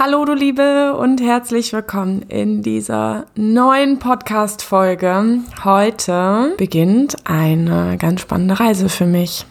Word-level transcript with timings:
Hallo 0.00 0.24
du 0.24 0.32
Liebe 0.32 0.96
und 0.96 1.20
herzlich 1.20 1.72
willkommen 1.72 2.22
in 2.28 2.62
dieser 2.62 3.26
neuen 3.34 3.98
Podcast-Folge. 3.98 5.40
Heute 5.64 6.54
beginnt 6.56 7.16
eine 7.24 7.96
ganz 7.98 8.20
spannende 8.20 8.60
Reise 8.60 8.90
für 8.90 9.06
mich. 9.06 9.44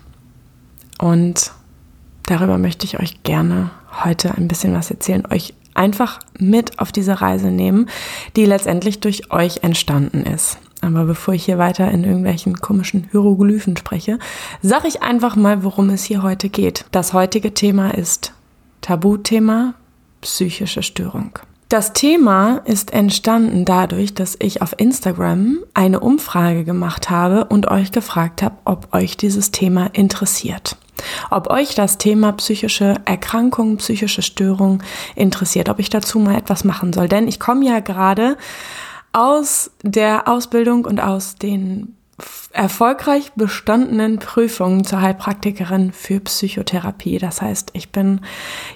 Und 1.00 1.52
darüber 2.28 2.58
möchte 2.58 2.86
ich 2.86 2.98
euch 2.98 3.24
gerne 3.24 3.72
heute 4.06 4.36
ein 4.36 4.48
bisschen 4.48 4.74
was 4.74 4.90
erzählen, 4.90 5.26
euch 5.30 5.54
einfach 5.74 6.20
mit 6.40 6.80
auf 6.80 6.94
diese 6.94 7.20
Reise 7.20 7.52
nehmen, 7.52 7.90
die 8.38 8.46
letztendlich 8.46 9.02
durch 9.02 9.34
euch 9.34 9.64
entstanden 9.64 10.24
ist. 10.24 10.60
Aber 10.80 11.04
bevor 11.04 11.34
ich 11.34 11.44
hier 11.44 11.58
weiter 11.58 11.92
in 11.92 12.06
irgendwelchen 12.06 12.56
komischen 12.62 13.10
Hieroglyphen 13.12 13.76
spreche, 13.76 14.18
sage 14.62 14.88
ich 14.88 15.02
einfach 15.04 15.36
mal, 15.36 15.66
worum 15.66 15.90
es 15.90 16.06
hier 16.06 16.24
heute 16.24 16.48
geht. 16.48 16.86
Das 16.94 17.12
heutige 17.12 17.54
Thema 17.54 17.94
ist 17.94 18.32
Tabuthema 18.80 19.74
psychische 20.28 20.84
Störung. 20.84 21.40
Das 21.70 21.94
Thema 21.94 22.62
ist 22.66 22.94
entstanden 22.94 23.66
dadurch, 23.66 24.14
dass 24.14 24.38
ich 24.40 24.62
auf 24.62 24.76
Instagram 24.78 25.60
eine 25.74 26.00
Umfrage 26.00 26.64
gemacht 26.64 27.10
habe 27.10 27.46
und 27.46 27.70
euch 27.70 27.92
gefragt 27.92 28.42
habe, 28.42 28.56
ob 28.64 28.94
euch 28.94 29.18
dieses 29.18 29.52
Thema 29.52 29.88
interessiert. 29.94 30.78
Ob 31.30 31.50
euch 31.50 31.76
das 31.76 31.98
Thema 31.98 32.34
psychische 32.34 32.96
Erkrankung, 33.06 33.78
psychische 33.78 34.22
Störung 34.22 34.84
interessiert, 35.16 35.70
ob 35.70 35.80
ich 35.80 35.90
dazu 35.90 36.20
mal 36.20 36.36
etwas 36.36 36.64
machen 36.64 36.92
soll. 36.92 37.08
Denn 37.08 37.28
ich 37.28 37.40
komme 37.40 37.66
ja 37.66 37.80
gerade 37.80 38.38
aus 39.14 39.72
der 39.84 40.28
Ausbildung 40.28 40.86
und 40.86 41.00
aus 41.00 41.36
den 41.36 41.97
erfolgreich 42.58 43.32
bestandenen 43.36 44.18
Prüfungen 44.18 44.84
zur 44.84 45.02
Heilpraktikerin 45.02 45.92
für 45.94 46.20
Psychotherapie. 46.20 47.20
Das 47.20 47.42
heißt, 47.42 47.70
ich 47.74 47.92
bin 47.92 48.22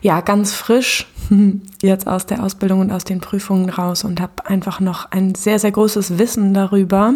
ja 0.01 0.21
ganz 0.21 0.53
frisch 0.53 1.07
jetzt 1.81 2.07
aus 2.07 2.27
der 2.27 2.43
Ausbildung 2.43 2.81
und 2.81 2.91
aus 2.91 3.03
den 3.03 3.21
Prüfungen 3.21 3.69
raus 3.69 4.03
und 4.03 4.21
habe 4.21 4.45
einfach 4.45 4.79
noch 4.79 5.11
ein 5.11 5.33
sehr, 5.33 5.57
sehr 5.57 5.71
großes 5.71 6.19
Wissen 6.19 6.53
darüber, 6.53 7.15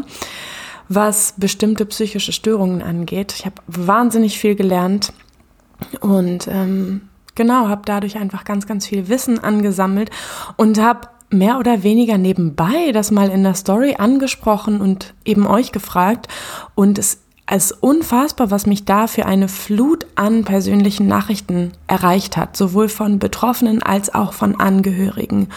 was 0.89 1.35
bestimmte 1.37 1.85
psychische 1.85 2.31
Störungen 2.31 2.81
angeht. 2.81 3.33
Ich 3.37 3.45
habe 3.45 3.61
wahnsinnig 3.67 4.39
viel 4.39 4.55
gelernt 4.55 5.13
und 5.99 6.47
ähm, 6.47 7.09
genau, 7.35 7.67
habe 7.67 7.83
dadurch 7.85 8.17
einfach 8.17 8.43
ganz, 8.43 8.65
ganz 8.65 8.87
viel 8.87 9.07
Wissen 9.07 9.37
angesammelt 9.37 10.09
und 10.57 10.81
habe 10.81 11.09
mehr 11.29 11.59
oder 11.59 11.83
weniger 11.83 12.17
nebenbei 12.17 12.91
das 12.93 13.11
mal 13.11 13.29
in 13.29 13.43
der 13.43 13.55
Story 13.55 13.95
angesprochen 13.97 14.81
und 14.81 15.13
eben 15.25 15.47
euch 15.47 15.71
gefragt. 15.71 16.27
Und 16.75 16.97
es 16.97 17.19
ist 17.53 17.71
unfassbar, 17.71 18.49
was 18.49 18.65
mich 18.65 18.85
da 18.85 19.07
für 19.07 19.25
eine 19.25 19.47
Flut 19.47 20.05
an 20.15 20.43
persönlichen 20.43 21.07
Nachrichten 21.07 21.71
erreicht 21.87 22.37
hat, 22.37 22.57
sowohl 22.57 22.89
von 22.89 23.19
Betroffenen 23.19 23.83
als 23.83 24.13
auch 24.13 24.33
von 24.33 24.59
Angehörigen. 24.59 25.49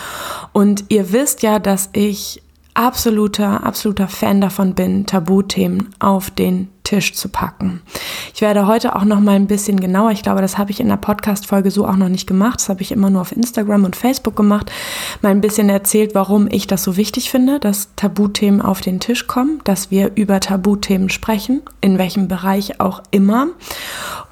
Und 0.52 0.84
ihr 0.88 1.12
wisst 1.12 1.42
ja, 1.42 1.58
dass 1.58 1.90
ich 1.92 2.42
absoluter, 2.74 3.64
absoluter 3.64 4.08
Fan 4.08 4.40
davon 4.40 4.74
bin, 4.74 5.06
Tabuthemen 5.06 5.88
auf 5.98 6.30
den 6.30 6.68
Tisch 6.88 7.12
zu 7.12 7.28
packen. 7.28 7.82
Ich 8.34 8.40
werde 8.40 8.66
heute 8.66 8.96
auch 8.96 9.04
noch 9.04 9.20
mal 9.20 9.36
ein 9.36 9.46
bisschen 9.46 9.78
genauer, 9.78 10.10
ich 10.12 10.22
glaube, 10.22 10.40
das 10.40 10.56
habe 10.56 10.70
ich 10.70 10.80
in 10.80 10.88
der 10.88 10.96
Podcast 10.96 11.44
Folge 11.44 11.70
so 11.70 11.86
auch 11.86 11.96
noch 11.96 12.08
nicht 12.08 12.26
gemacht, 12.26 12.60
das 12.60 12.70
habe 12.70 12.80
ich 12.80 12.92
immer 12.92 13.10
nur 13.10 13.20
auf 13.20 13.32
Instagram 13.32 13.84
und 13.84 13.94
Facebook 13.94 14.34
gemacht, 14.34 14.72
mal 15.20 15.28
ein 15.28 15.42
bisschen 15.42 15.68
erzählt, 15.68 16.14
warum 16.14 16.48
ich 16.50 16.66
das 16.66 16.82
so 16.82 16.96
wichtig 16.96 17.30
finde, 17.30 17.60
dass 17.60 17.94
Tabuthemen 17.96 18.62
auf 18.62 18.80
den 18.80 19.00
Tisch 19.00 19.26
kommen, 19.26 19.60
dass 19.64 19.90
wir 19.90 20.12
über 20.14 20.40
Tabuthemen 20.40 21.10
sprechen, 21.10 21.60
in 21.82 21.98
welchem 21.98 22.26
Bereich 22.26 22.80
auch 22.80 23.02
immer. 23.10 23.48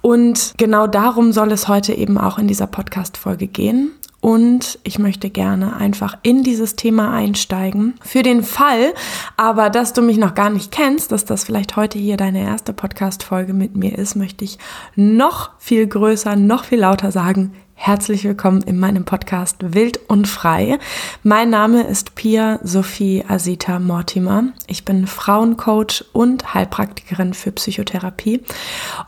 Und 0.01 0.55
genau 0.57 0.87
darum 0.87 1.33
soll 1.33 1.53
es 1.53 1.69
heute 1.69 1.93
eben 1.93 2.17
auch 2.17 2.39
in 2.39 2.49
dieser 2.49 2.69
Podcast 2.69 3.19
Folge 3.19 3.49
gehen. 3.49 3.91
Und 4.27 4.81
ich 4.83 4.99
möchte 4.99 5.31
gerne 5.31 5.77
einfach 5.77 6.19
in 6.25 6.43
dieses 6.43 6.75
Thema 6.75 7.13
einsteigen. 7.13 7.95
Für 8.01 8.25
den 8.25 8.43
Fall, 8.43 8.93
aber 9.37 9.71
dass 9.71 9.93
du 9.93 10.03
mich 10.03 10.17
noch 10.17 10.35
gar 10.35 10.51
nicht 10.51 10.73
kennst, 10.73 11.13
dass 11.13 11.25
das 11.25 11.45
vielleicht 11.45 11.77
heute 11.77 11.97
hier 12.01 12.17
deine 12.17 12.43
erste 12.43 12.73
Podcast-Folge 12.73 13.53
mit 13.53 13.77
mir 13.77 13.97
ist, 13.97 14.17
möchte 14.17 14.45
ich 14.45 14.59
noch 14.97 15.50
viel 15.61 15.87
größer, 15.87 16.34
noch 16.34 16.65
viel 16.65 16.81
lauter 16.81 17.12
sagen. 17.12 17.53
Herzlich 17.78 18.25
willkommen 18.25 18.62
in 18.62 18.78
meinem 18.81 19.04
Podcast 19.04 19.59
Wild 19.75 20.00
und 20.09 20.26
Frei. 20.26 20.78
Mein 21.22 21.50
Name 21.50 21.82
ist 21.82 22.14
Pia 22.14 22.59
Sophie 22.64 23.22
Asita 23.28 23.78
Mortimer. 23.78 24.44
Ich 24.66 24.84
bin 24.87 25.06
Frauencoach 25.06 26.06
und 26.12 26.54
Heilpraktikerin 26.54 27.34
für 27.34 27.53
Psychotherapie 27.53 28.41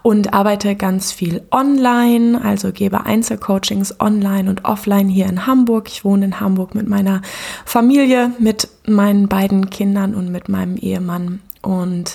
und 0.03 0.35
arbeite 0.35 0.77
ganz 0.77 1.13
viel 1.13 1.43
online, 1.51 2.41
also 2.45 2.71
gebe 2.71 3.05
Einzelcoachings 3.05 4.01
online 4.01 4.49
und 4.51 4.67
offline 4.67 5.09
hier 5.09 5.27
in 5.27 5.47
Hamburg. 5.47 5.89
Ich 5.89 6.05
wohne 6.05 6.27
in 6.27 6.39
Hamburg 6.39 6.75
mit 6.75 6.89
meiner 6.89 7.23
Familie, 7.65 8.33
mit 8.39 8.69
meinen 8.87 9.29
beiden 9.29 9.71
Kindern 9.71 10.15
und 10.15 10.31
mit 10.31 10.51
meinem 10.51 10.77
Ehemann 10.77 11.41
und 11.63 12.15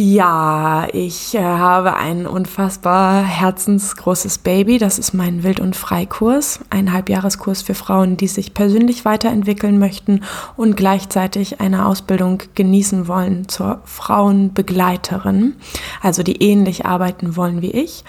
ja, 0.00 0.86
ich 0.92 1.34
äh, 1.34 1.42
habe 1.42 1.96
ein 1.96 2.28
unfassbar 2.28 3.24
herzensgroßes 3.24 4.38
Baby. 4.38 4.78
Das 4.78 4.96
ist 4.96 5.12
mein 5.12 5.42
Wild- 5.42 5.58
und 5.58 5.74
Freikurs, 5.74 6.60
ein 6.70 6.92
Halbjahreskurs 6.92 7.62
für 7.62 7.74
Frauen, 7.74 8.16
die 8.16 8.28
sich 8.28 8.54
persönlich 8.54 9.04
weiterentwickeln 9.04 9.80
möchten 9.80 10.22
und 10.56 10.76
gleichzeitig 10.76 11.60
eine 11.60 11.84
Ausbildung 11.84 12.44
genießen 12.54 13.08
wollen 13.08 13.48
zur 13.48 13.80
Frauenbegleiterin, 13.86 15.56
also 16.00 16.22
die 16.22 16.44
ähnlich 16.44 16.86
arbeiten 16.86 17.34
wollen 17.34 17.60
wie 17.60 17.72
ich. 17.72 18.04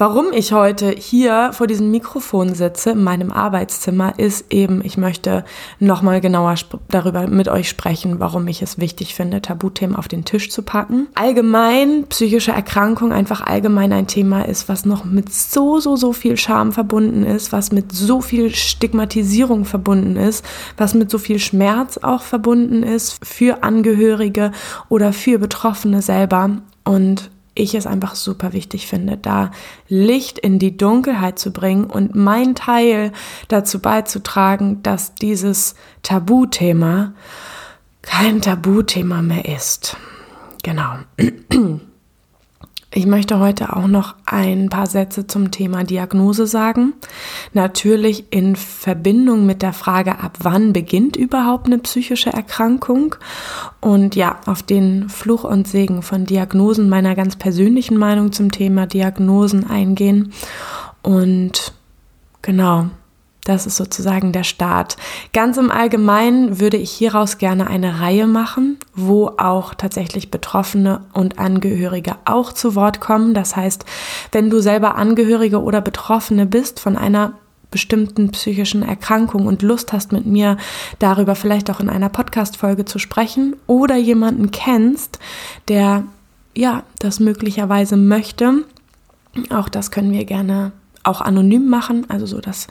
Warum 0.00 0.26
ich 0.32 0.52
heute 0.52 0.90
hier 0.96 1.50
vor 1.52 1.66
diesem 1.66 1.90
Mikrofon 1.90 2.54
sitze 2.54 2.90
in 2.90 3.02
meinem 3.02 3.32
Arbeitszimmer, 3.32 4.16
ist 4.16 4.52
eben, 4.52 4.80
ich 4.84 4.96
möchte 4.96 5.44
nochmal 5.80 6.20
genauer 6.20 6.54
darüber 6.86 7.26
mit 7.26 7.48
euch 7.48 7.68
sprechen, 7.68 8.20
warum 8.20 8.46
ich 8.46 8.62
es 8.62 8.78
wichtig 8.78 9.16
finde, 9.16 9.42
Tabuthemen 9.42 9.96
auf 9.96 10.06
den 10.06 10.24
Tisch 10.24 10.50
zu 10.50 10.62
packen. 10.62 11.08
Allgemein 11.16 12.06
psychische 12.10 12.52
Erkrankung 12.52 13.12
einfach 13.12 13.40
allgemein 13.40 13.92
ein 13.92 14.06
Thema 14.06 14.42
ist, 14.42 14.68
was 14.68 14.84
noch 14.84 15.04
mit 15.04 15.32
so, 15.32 15.80
so, 15.80 15.96
so 15.96 16.12
viel 16.12 16.36
Scham 16.36 16.70
verbunden 16.70 17.24
ist, 17.24 17.50
was 17.50 17.72
mit 17.72 17.90
so 17.90 18.20
viel 18.20 18.54
Stigmatisierung 18.54 19.64
verbunden 19.64 20.14
ist, 20.14 20.44
was 20.76 20.94
mit 20.94 21.10
so 21.10 21.18
viel 21.18 21.40
Schmerz 21.40 21.98
auch 21.98 22.22
verbunden 22.22 22.84
ist 22.84 23.18
für 23.26 23.64
Angehörige 23.64 24.52
oder 24.88 25.12
für 25.12 25.40
Betroffene 25.40 26.02
selber. 26.02 26.50
Und 26.84 27.32
ich 27.58 27.74
es 27.74 27.86
einfach 27.86 28.14
super 28.14 28.52
wichtig 28.52 28.86
finde, 28.86 29.16
da 29.16 29.50
Licht 29.88 30.38
in 30.38 30.58
die 30.58 30.76
Dunkelheit 30.76 31.38
zu 31.38 31.52
bringen 31.52 31.84
und 31.84 32.14
mein 32.14 32.54
Teil 32.54 33.12
dazu 33.48 33.80
beizutragen, 33.80 34.82
dass 34.82 35.14
dieses 35.14 35.74
Tabuthema 36.02 37.12
kein 38.02 38.40
Tabuthema 38.40 39.22
mehr 39.22 39.44
ist. 39.44 39.96
Genau. 40.62 40.98
Ich 42.90 43.04
möchte 43.04 43.38
heute 43.38 43.76
auch 43.76 43.86
noch 43.86 44.14
ein 44.24 44.70
paar 44.70 44.86
Sätze 44.86 45.26
zum 45.26 45.50
Thema 45.50 45.84
Diagnose 45.84 46.46
sagen. 46.46 46.94
Natürlich 47.52 48.32
in 48.32 48.56
Verbindung 48.56 49.44
mit 49.44 49.60
der 49.60 49.74
Frage, 49.74 50.20
ab 50.20 50.38
wann 50.40 50.72
beginnt 50.72 51.14
überhaupt 51.14 51.66
eine 51.66 51.78
psychische 51.78 52.30
Erkrankung? 52.30 53.14
Und 53.82 54.16
ja, 54.16 54.40
auf 54.46 54.62
den 54.62 55.10
Fluch 55.10 55.44
und 55.44 55.68
Segen 55.68 56.00
von 56.00 56.24
Diagnosen 56.24 56.88
meiner 56.88 57.14
ganz 57.14 57.36
persönlichen 57.36 57.98
Meinung 57.98 58.32
zum 58.32 58.52
Thema 58.52 58.86
Diagnosen 58.86 59.68
eingehen. 59.68 60.32
Und 61.02 61.74
genau, 62.40 62.86
das 63.48 63.66
ist 63.66 63.76
sozusagen 63.76 64.32
der 64.32 64.44
Start. 64.44 64.96
Ganz 65.32 65.56
im 65.56 65.70
Allgemeinen 65.70 66.60
würde 66.60 66.76
ich 66.76 66.90
hieraus 66.90 67.38
gerne 67.38 67.66
eine 67.66 68.00
Reihe 68.00 68.26
machen, 68.26 68.78
wo 68.94 69.32
auch 69.38 69.74
tatsächlich 69.74 70.30
Betroffene 70.30 71.00
und 71.14 71.38
Angehörige 71.38 72.16
auch 72.24 72.52
zu 72.52 72.74
Wort 72.74 73.00
kommen. 73.00 73.34
Das 73.34 73.56
heißt, 73.56 73.84
wenn 74.32 74.50
du 74.50 74.60
selber 74.60 74.96
Angehörige 74.96 75.62
oder 75.62 75.80
Betroffene 75.80 76.46
bist 76.46 76.78
von 76.78 76.96
einer 76.96 77.32
bestimmten 77.70 78.30
psychischen 78.30 78.82
Erkrankung 78.82 79.46
und 79.46 79.62
Lust 79.62 79.92
hast, 79.92 80.12
mit 80.12 80.26
mir 80.26 80.56
darüber 80.98 81.34
vielleicht 81.34 81.70
auch 81.70 81.80
in 81.80 81.90
einer 81.90 82.08
Podcast-Folge 82.08 82.84
zu 82.84 82.98
sprechen 82.98 83.56
oder 83.66 83.96
jemanden 83.96 84.50
kennst, 84.50 85.18
der 85.68 86.04
ja 86.54 86.82
das 86.98 87.20
möglicherweise 87.20 87.96
möchte, 87.96 88.64
auch 89.50 89.68
das 89.68 89.90
können 89.90 90.12
wir 90.12 90.24
gerne 90.24 90.72
auch 91.08 91.20
anonym 91.20 91.68
machen, 91.68 92.06
also 92.08 92.26
so, 92.26 92.40
dass 92.40 92.66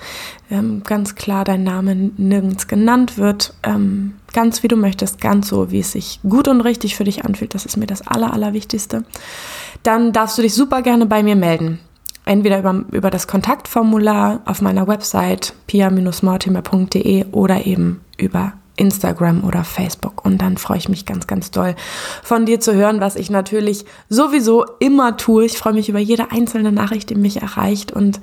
ähm, 0.50 0.84
ganz 0.84 1.16
klar 1.16 1.44
dein 1.44 1.63
Name 1.63 1.95
nirgends 1.95 2.68
genannt 2.68 3.18
wird. 3.18 3.54
Ähm, 3.63 4.13
ganz 4.34 4.63
wie 4.63 4.68
du 4.68 4.75
möchtest, 4.75 5.19
ganz 5.19 5.48
so, 5.48 5.72
wie 5.72 5.80
es 5.80 5.92
sich 5.92 6.19
gut 6.28 6.48
und 6.48 6.62
richtig 6.62 6.95
für 6.95 7.04
dich 7.04 7.25
anfühlt. 7.25 7.54
Das 7.54 7.66
ist 7.66 7.78
mir 7.78 7.88
das 7.88 8.07
Aller, 8.07 8.34
Allerwichtigste. 8.34 9.04
Dann 9.84 10.13
darfst 10.13 10.38
du 10.38 10.42
dich 10.42 10.54
super 10.54 10.81
gerne 10.81 11.06
bei 11.06 11.24
mir 11.24 11.36
melden. 11.36 11.80
Entweder 12.25 12.60
über, 12.60 12.84
über 12.92 13.10
das 13.10 13.28
Kontaktformular 13.28 14.42
auf 14.45 14.62
meiner 14.62 14.88
Website 14.88 15.54
pia-mortimer.de 15.68 17.25
oder 17.31 17.66
eben 17.66 18.01
über 18.18 18.54
Instagram 18.77 19.44
oder 19.44 19.63
Facebook. 19.63 20.24
Und 20.24 20.41
dann 20.41 20.57
freue 20.57 20.77
ich 20.77 20.88
mich 20.88 21.06
ganz, 21.06 21.27
ganz 21.27 21.51
doll 21.51 21.75
von 22.24 22.45
dir 22.45 22.59
zu 22.59 22.74
hören, 22.74 23.01
was 23.01 23.15
ich 23.15 23.29
natürlich 23.29 23.85
sowieso 24.07 24.65
immer 24.79 25.18
tue. 25.18 25.45
Ich 25.45 25.57
freue 25.57 25.74
mich 25.74 25.89
über 25.89 26.00
jede 26.00 26.31
einzelne 26.31 26.71
Nachricht, 26.71 27.09
die 27.09 27.15
mich 27.15 27.41
erreicht. 27.41 27.91
Und 27.91 28.21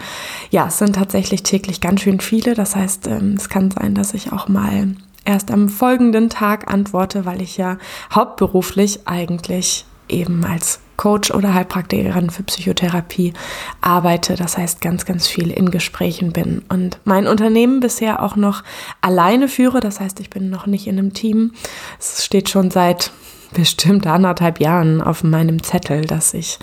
ja, 0.50 0.68
es 0.68 0.78
sind 0.78 0.96
tatsächlich 0.96 1.42
täglich 1.42 1.80
ganz 1.80 2.00
schön 2.00 2.20
viele. 2.20 2.54
Das 2.54 2.74
heißt, 2.74 3.06
ähm, 3.08 3.34
es 3.36 3.48
kann 3.48 3.70
sein, 3.70 3.94
dass 3.94 4.14
ich 4.14 4.32
auch 4.32 4.48
mal 4.48 4.94
erst 5.24 5.50
am 5.50 5.68
folgenden 5.68 6.30
Tag 6.30 6.72
antworte, 6.72 7.24
weil 7.24 7.42
ich 7.42 7.56
ja 7.56 7.78
hauptberuflich 8.12 9.06
eigentlich 9.06 9.84
eben 10.08 10.44
als 10.44 10.80
Coach 10.96 11.31
oder 11.31 11.55
Heilpraktikerin 11.55 12.31
für 12.31 12.43
Psychotherapie 12.43 13.32
arbeite. 13.81 14.37
Das 14.37 14.56
heißt, 14.58 14.81
ganz, 14.81 15.05
ganz 15.05 15.26
viel 15.26 15.50
in 15.50 15.70
Gesprächen 15.70 16.32
bin 16.32 16.62
und 16.69 16.99
mein 17.05 17.26
Unternehmen 17.26 17.81
bisher 17.81 18.23
auch 18.23 18.37
noch 18.37 18.62
alleine 19.00 19.49
führe. 19.49 19.81
Das 19.81 20.00
heißt, 20.00 20.20
ich 20.20 20.31
bin 20.31 20.50
noch 20.50 20.67
nicht 20.67 20.87
in 20.87 20.99
einem 20.99 21.12
Team. 21.12 21.52
Es 21.99 22.25
steht 22.25 22.49
schon 22.49 22.70
seit 22.70 23.11
bestimmt 23.55 24.06
anderthalb 24.06 24.61
Jahren 24.61 25.00
auf 25.00 25.25
meinem 25.25 25.62
Zettel, 25.62 26.02
dass 26.02 26.35
ich 26.35 26.58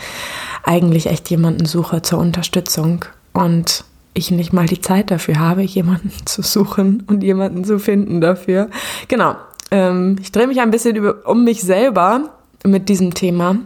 eigentlich 0.64 1.08
echt 1.08 1.30
jemanden 1.30 1.66
suche 1.66 2.02
zur 2.02 2.20
Unterstützung 2.20 3.06
und 3.34 3.86
ich 4.14 4.30
nicht 4.30 4.52
mal 4.52 4.66
die 4.66 4.82
Zeit 4.82 5.10
dafür 5.10 5.40
habe, 5.40 5.62
jemanden 5.62 6.12
zu 6.26 6.42
suchen 6.42 7.04
und 7.08 7.24
jemanden 7.24 7.64
zu 7.64 7.80
finden 7.80 8.22
dafür. 8.22 8.70
Genau. 9.08 9.36
Ähm, 9.72 10.18
ich 10.22 10.32
drehe 10.32 10.48
mich 10.48 10.60
ein 10.60 10.72
bisschen 10.72 11.00
um 11.24 11.44
mich 11.44 11.62
selber 11.62 12.30
mit 12.64 12.90
diesem 12.90 13.14
Thema 13.14 13.58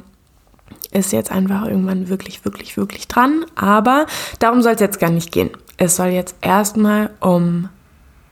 ist 0.92 1.12
jetzt 1.12 1.32
einfach 1.32 1.66
irgendwann 1.66 2.10
wirklich, 2.10 2.46
wirklich, 2.46 2.78
wirklich 2.78 3.08
dran. 3.08 3.46
Aber 3.56 4.06
darum 4.40 4.62
soll 4.62 4.74
es 4.74 4.82
jetzt 4.82 5.00
gar 5.00 5.10
nicht 5.10 5.32
gehen. 5.32 5.50
Es 5.78 5.96
soll 5.98 6.08
jetzt 6.08 6.36
erstmal 6.42 7.10
um 7.20 7.70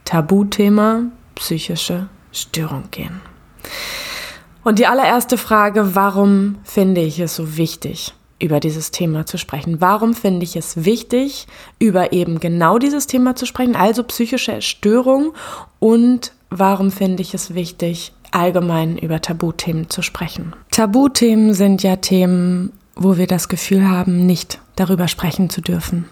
Tabuthema 0.04 1.04
psychische 1.34 2.08
Störung 2.32 2.84
gehen. 2.90 3.20
Und 4.64 4.78
die 4.78 4.86
allererste 4.86 5.36
Frage, 5.36 5.94
warum 5.94 6.56
finde 6.64 7.02
ich 7.02 7.20
es 7.20 7.36
so 7.36 7.58
wichtig, 7.58 8.14
über 8.40 8.60
dieses 8.60 8.90
Thema 8.90 9.26
zu 9.26 9.36
sprechen? 9.36 9.80
Warum 9.82 10.14
finde 10.14 10.44
ich 10.44 10.56
es 10.56 10.84
wichtig, 10.84 11.46
über 11.78 12.12
eben 12.12 12.40
genau 12.40 12.78
dieses 12.78 13.06
Thema 13.06 13.36
zu 13.36 13.44
sprechen, 13.44 13.76
also 13.76 14.02
psychische 14.04 14.62
Störung? 14.62 15.34
Und 15.80 16.32
warum 16.48 16.90
finde 16.90 17.22
ich 17.22 17.34
es 17.34 17.54
wichtig, 17.54 18.12
allgemein 18.34 18.98
über 18.98 19.20
Tabuthemen 19.20 19.88
zu 19.90 20.02
sprechen. 20.02 20.54
Tabuthemen 20.70 21.54
sind 21.54 21.82
ja 21.82 21.96
Themen, 21.96 22.72
wo 22.96 23.16
wir 23.16 23.26
das 23.26 23.48
Gefühl 23.48 23.88
haben, 23.88 24.26
nicht 24.26 24.60
darüber 24.76 25.08
sprechen 25.08 25.50
zu 25.50 25.60
dürfen. 25.60 26.06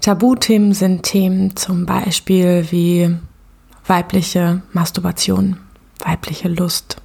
Tabuthemen 0.00 0.72
sind 0.72 1.02
Themen 1.02 1.56
zum 1.56 1.86
Beispiel 1.86 2.66
wie 2.70 3.14
weibliche 3.86 4.62
Masturbation, 4.72 5.58
weibliche 6.00 6.48
Lust, 6.48 6.96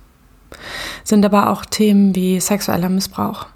sind 1.04 1.26
aber 1.26 1.52
auch 1.52 1.66
Themen 1.66 2.16
wie 2.16 2.40
sexueller 2.40 2.90
Missbrauch, 2.90 3.48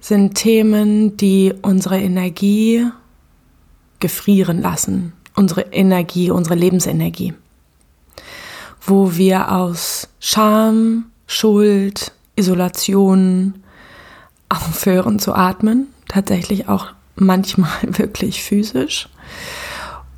sind 0.00 0.34
Themen, 0.34 1.16
die 1.16 1.52
unsere 1.62 2.00
Energie 2.00 2.86
gefrieren 3.98 4.62
lassen, 4.62 5.12
unsere 5.34 5.62
Energie, 5.72 6.30
unsere 6.30 6.54
Lebensenergie 6.54 7.34
wo 8.80 9.16
wir 9.16 9.52
aus 9.52 10.08
Scham, 10.18 11.06
Schuld, 11.26 12.12
Isolation 12.36 13.54
aufhören 14.48 15.18
zu 15.18 15.34
atmen, 15.34 15.88
tatsächlich 16.08 16.68
auch 16.68 16.88
manchmal 17.14 17.70
wirklich 17.82 18.42
physisch. 18.42 19.08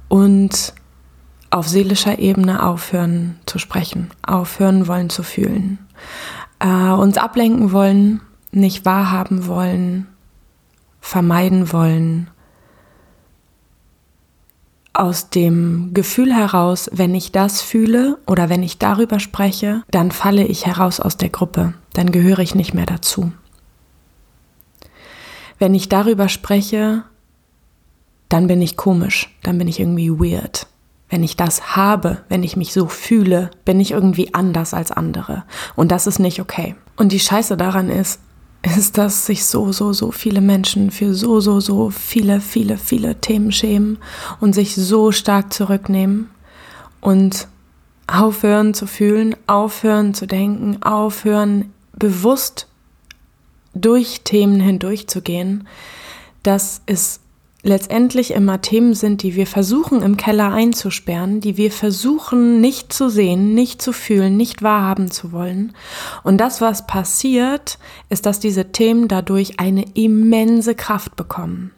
Und 0.08 0.74
auf 1.50 1.68
seelischer 1.68 2.18
Ebene 2.18 2.64
aufhören 2.64 3.38
zu 3.44 3.58
sprechen, 3.58 4.10
aufhören 4.22 4.86
wollen 4.86 5.10
zu 5.10 5.22
fühlen, 5.22 5.78
äh, 6.60 6.66
uns 6.66 7.18
ablenken 7.18 7.72
wollen, 7.72 8.22
nicht 8.52 8.86
wahrhaben 8.86 9.46
wollen, 9.46 10.06
vermeiden 11.00 11.72
wollen 11.72 12.30
aus 14.92 15.30
dem 15.30 15.94
Gefühl 15.94 16.34
heraus, 16.34 16.90
wenn 16.92 17.14
ich 17.14 17.32
das 17.32 17.62
fühle 17.62 18.18
oder 18.26 18.48
wenn 18.48 18.62
ich 18.62 18.78
darüber 18.78 19.20
spreche, 19.20 19.82
dann 19.90 20.10
falle 20.10 20.44
ich 20.44 20.66
heraus 20.66 21.00
aus 21.00 21.16
der 21.16 21.30
Gruppe, 21.30 21.74
dann 21.94 22.12
gehöre 22.12 22.40
ich 22.40 22.54
nicht 22.54 22.74
mehr 22.74 22.86
dazu. 22.86 23.32
Wenn 25.58 25.74
ich 25.74 25.88
darüber 25.88 26.28
spreche, 26.28 27.04
dann 28.28 28.46
bin 28.46 28.60
ich 28.60 28.76
komisch, 28.76 29.34
dann 29.42 29.58
bin 29.58 29.68
ich 29.68 29.80
irgendwie 29.80 30.10
weird. 30.10 30.66
Wenn 31.08 31.22
ich 31.22 31.36
das 31.36 31.76
habe, 31.76 32.22
wenn 32.28 32.42
ich 32.42 32.56
mich 32.56 32.72
so 32.72 32.86
fühle, 32.86 33.50
bin 33.66 33.78
ich 33.80 33.90
irgendwie 33.90 34.32
anders 34.32 34.72
als 34.72 34.90
andere. 34.90 35.44
Und 35.76 35.92
das 35.92 36.06
ist 36.06 36.18
nicht 36.18 36.40
okay. 36.40 36.74
Und 36.96 37.12
die 37.12 37.20
Scheiße 37.20 37.56
daran 37.58 37.90
ist, 37.90 38.18
ist, 38.62 38.98
dass 38.98 39.26
sich 39.26 39.44
so, 39.44 39.72
so, 39.72 39.92
so 39.92 40.12
viele 40.12 40.40
Menschen 40.40 40.90
für 40.90 41.14
so, 41.14 41.40
so, 41.40 41.60
so 41.60 41.90
viele, 41.90 42.40
viele, 42.40 42.76
viele 42.76 43.20
Themen 43.20 43.50
schämen 43.50 43.98
und 44.40 44.54
sich 44.54 44.74
so 44.74 45.10
stark 45.10 45.52
zurücknehmen 45.52 46.30
und 47.00 47.48
aufhören 48.06 48.74
zu 48.74 48.86
fühlen, 48.86 49.34
aufhören 49.46 50.14
zu 50.14 50.26
denken, 50.26 50.82
aufhören 50.82 51.72
bewusst 51.92 52.68
durch 53.74 54.20
Themen 54.22 54.60
hindurchzugehen, 54.60 55.66
das 56.42 56.82
ist 56.86 57.21
letztendlich 57.62 58.32
immer 58.32 58.60
Themen 58.60 58.94
sind, 58.94 59.22
die 59.22 59.36
wir 59.36 59.46
versuchen 59.46 60.02
im 60.02 60.16
Keller 60.16 60.52
einzusperren, 60.52 61.40
die 61.40 61.56
wir 61.56 61.70
versuchen 61.70 62.60
nicht 62.60 62.92
zu 62.92 63.08
sehen, 63.08 63.54
nicht 63.54 63.80
zu 63.80 63.92
fühlen, 63.92 64.36
nicht 64.36 64.62
wahrhaben 64.62 65.10
zu 65.10 65.32
wollen. 65.32 65.72
Und 66.24 66.38
das, 66.38 66.60
was 66.60 66.86
passiert, 66.86 67.78
ist, 68.08 68.26
dass 68.26 68.40
diese 68.40 68.72
Themen 68.72 69.08
dadurch 69.08 69.60
eine 69.60 69.84
immense 69.94 70.74
Kraft 70.74 71.14
bekommen. 71.14 71.72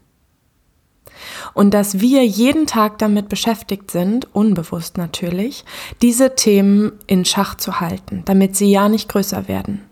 Und 1.52 1.72
dass 1.72 2.00
wir 2.00 2.25
jeden 2.25 2.67
Tag 2.67 2.98
damit 2.98 3.29
beschäftigt 3.29 3.91
sind, 3.91 4.34
unbewusst 4.34 4.98
natürlich, 4.98 5.64
diese 6.03 6.34
Themen 6.34 6.93
in 7.06 7.24
Schach 7.24 7.56
zu 7.56 7.81
halten, 7.81 8.22
damit 8.24 8.56
sie 8.56 8.70
ja 8.70 8.88
nicht 8.88 9.08
größer 9.08 9.48
werden. 9.48 9.83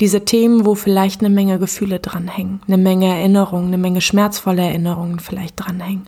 Diese 0.00 0.24
Themen, 0.24 0.64
wo 0.66 0.74
vielleicht 0.74 1.20
eine 1.20 1.30
Menge 1.30 1.58
Gefühle 1.58 2.00
dranhängen, 2.00 2.60
eine 2.66 2.76
Menge 2.78 3.06
Erinnerungen, 3.06 3.68
eine 3.68 3.78
Menge 3.78 4.00
schmerzvolle 4.00 4.62
Erinnerungen 4.62 5.20
vielleicht 5.20 5.54
dranhängen. 5.56 6.06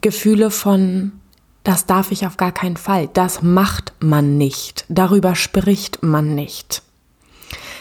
Gefühle 0.00 0.50
von, 0.50 1.12
das 1.64 1.86
darf 1.86 2.12
ich 2.12 2.26
auf 2.26 2.36
gar 2.36 2.52
keinen 2.52 2.76
Fall, 2.76 3.08
das 3.12 3.42
macht 3.42 3.92
man 4.00 4.38
nicht, 4.38 4.84
darüber 4.88 5.34
spricht 5.34 6.02
man 6.02 6.34
nicht. 6.34 6.82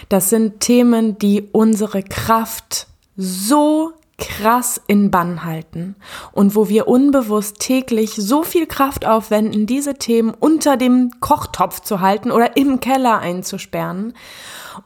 Das 0.09 0.29
sind 0.29 0.59
Themen, 0.59 1.17
die 1.17 1.43
unsere 1.51 2.03
Kraft 2.03 2.87
so 3.17 3.93
krass 4.17 4.81
in 4.87 5.11
Bann 5.11 5.43
halten 5.43 5.95
und 6.31 6.55
wo 6.55 6.69
wir 6.69 6.87
unbewusst 6.87 7.59
täglich 7.59 8.11
so 8.15 8.43
viel 8.43 8.65
Kraft 8.65 9.05
aufwenden, 9.05 9.65
diese 9.65 9.95
Themen 9.95 10.33
unter 10.33 10.77
dem 10.77 11.11
Kochtopf 11.19 11.81
zu 11.81 11.99
halten 11.99 12.31
oder 12.31 12.55
im 12.55 12.79
Keller 12.79 13.19
einzusperren 13.19 14.13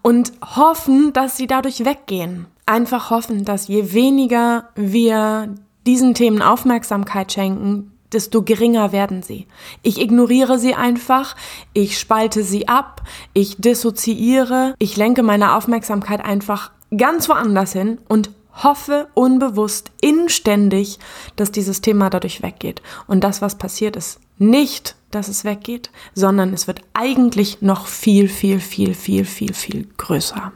und 0.02 0.32
hoffen, 0.56 1.14
dass 1.14 1.38
sie 1.38 1.48
dadurch 1.48 1.86
weggehen. 1.86 2.48
Einfach 2.66 3.10
hoffen, 3.12 3.46
dass 3.46 3.68
je 3.68 3.94
weniger 3.94 4.70
wir 4.76 5.54
diesen 5.86 6.14
Themen 6.14 6.42
Aufmerksamkeit 6.42 7.32
schenken, 7.32 7.92
desto 8.12 8.42
geringer 8.42 8.92
werden 8.92 9.22
sie. 9.22 9.48
Ich 9.84 10.02
ignoriere 10.02 10.58
sie 10.58 10.74
einfach, 10.74 11.36
ich 11.74 12.00
spalte 12.00 12.44
sie 12.44 12.68
ab, 12.68 13.04
ich 13.34 13.58
dissoziiere, 13.58 14.74
ich 14.80 14.98
lenke 14.98 15.22
meine 15.22 15.56
Aufmerksamkeit 15.56 16.24
einfach 16.24 16.72
ganz 16.96 17.30
woanders 17.30 17.74
hin 17.74 18.00
und 18.08 18.32
hoffe 18.54 19.08
unbewusst, 19.14 19.92
inständig, 20.02 21.00
dass 21.36 21.52
dieses 21.52 21.82
Thema 21.82 22.10
dadurch 22.10 22.42
weggeht. 22.42 22.82
Und 23.08 23.24
das, 23.24 23.42
was 23.42 23.58
passiert, 23.58 23.96
ist 23.96 24.20
nicht, 24.38 24.96
dass 25.12 25.28
es 25.28 25.44
weggeht, 25.44 25.92
sondern 26.14 26.54
es 26.54 26.68
wird 26.68 26.82
eigentlich 26.94 27.62
noch 27.62 27.88
viel, 27.88 28.28
viel, 28.28 28.60
viel, 28.60 28.94
viel, 28.94 29.26
viel, 29.26 29.54
viel 29.54 29.88
größer. 29.98 30.52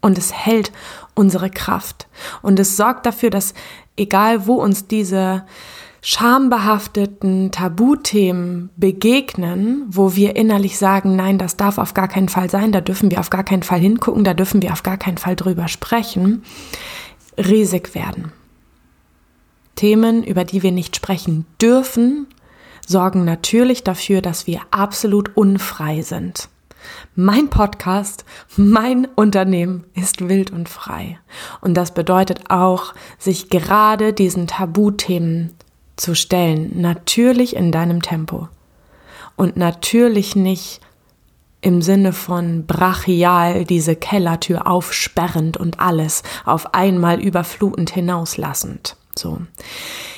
Und 0.00 0.18
es 0.18 0.32
hält 0.32 0.72
unsere 1.14 1.50
Kraft. 1.50 2.06
Und 2.42 2.60
es 2.60 2.76
sorgt 2.76 3.06
dafür, 3.06 3.30
dass 3.30 3.54
egal 3.96 4.46
wo 4.46 4.54
uns 4.54 4.86
diese 4.86 5.44
schambehafteten 6.02 7.50
Tabuthemen 7.50 8.70
begegnen, 8.76 9.86
wo 9.88 10.14
wir 10.14 10.36
innerlich 10.36 10.78
sagen, 10.78 11.16
nein, 11.16 11.36
das 11.36 11.56
darf 11.56 11.78
auf 11.78 11.94
gar 11.94 12.06
keinen 12.06 12.28
Fall 12.28 12.48
sein, 12.48 12.70
da 12.70 12.80
dürfen 12.80 13.10
wir 13.10 13.18
auf 13.18 13.30
gar 13.30 13.42
keinen 13.42 13.64
Fall 13.64 13.80
hingucken, 13.80 14.22
da 14.22 14.32
dürfen 14.32 14.62
wir 14.62 14.72
auf 14.72 14.84
gar 14.84 14.98
keinen 14.98 15.18
Fall 15.18 15.34
drüber 15.34 15.66
sprechen, 15.66 16.44
riesig 17.38 17.94
werden. 17.94 18.32
Themen, 19.74 20.24
über 20.24 20.44
die 20.44 20.62
wir 20.62 20.72
nicht 20.72 20.96
sprechen 20.96 21.46
dürfen, 21.60 22.26
sorgen 22.86 23.24
natürlich 23.24 23.84
dafür, 23.84 24.22
dass 24.22 24.46
wir 24.46 24.60
absolut 24.70 25.36
unfrei 25.36 26.02
sind. 26.02 26.48
Mein 27.14 27.50
Podcast, 27.50 28.24
mein 28.56 29.06
Unternehmen 29.16 29.84
ist 29.94 30.28
wild 30.28 30.50
und 30.50 30.68
frei. 30.68 31.18
Und 31.60 31.74
das 31.74 31.92
bedeutet 31.92 32.50
auch, 32.50 32.94
sich 33.18 33.50
gerade 33.50 34.12
diesen 34.12 34.46
Tabuthemen 34.46 35.54
zu 35.96 36.14
stellen. 36.14 36.80
Natürlich 36.80 37.56
in 37.56 37.72
deinem 37.72 38.02
Tempo. 38.02 38.48
Und 39.34 39.56
natürlich 39.56 40.36
nicht 40.36 40.80
im 41.60 41.82
Sinne 41.82 42.12
von 42.12 42.66
brachial 42.66 43.64
diese 43.64 43.96
Kellertür 43.96 44.66
aufsperrend 44.66 45.56
und 45.56 45.80
alles 45.80 46.22
auf 46.44 46.74
einmal 46.74 47.20
überflutend 47.20 47.90
hinauslassend. 47.90 48.96
So. 49.16 49.40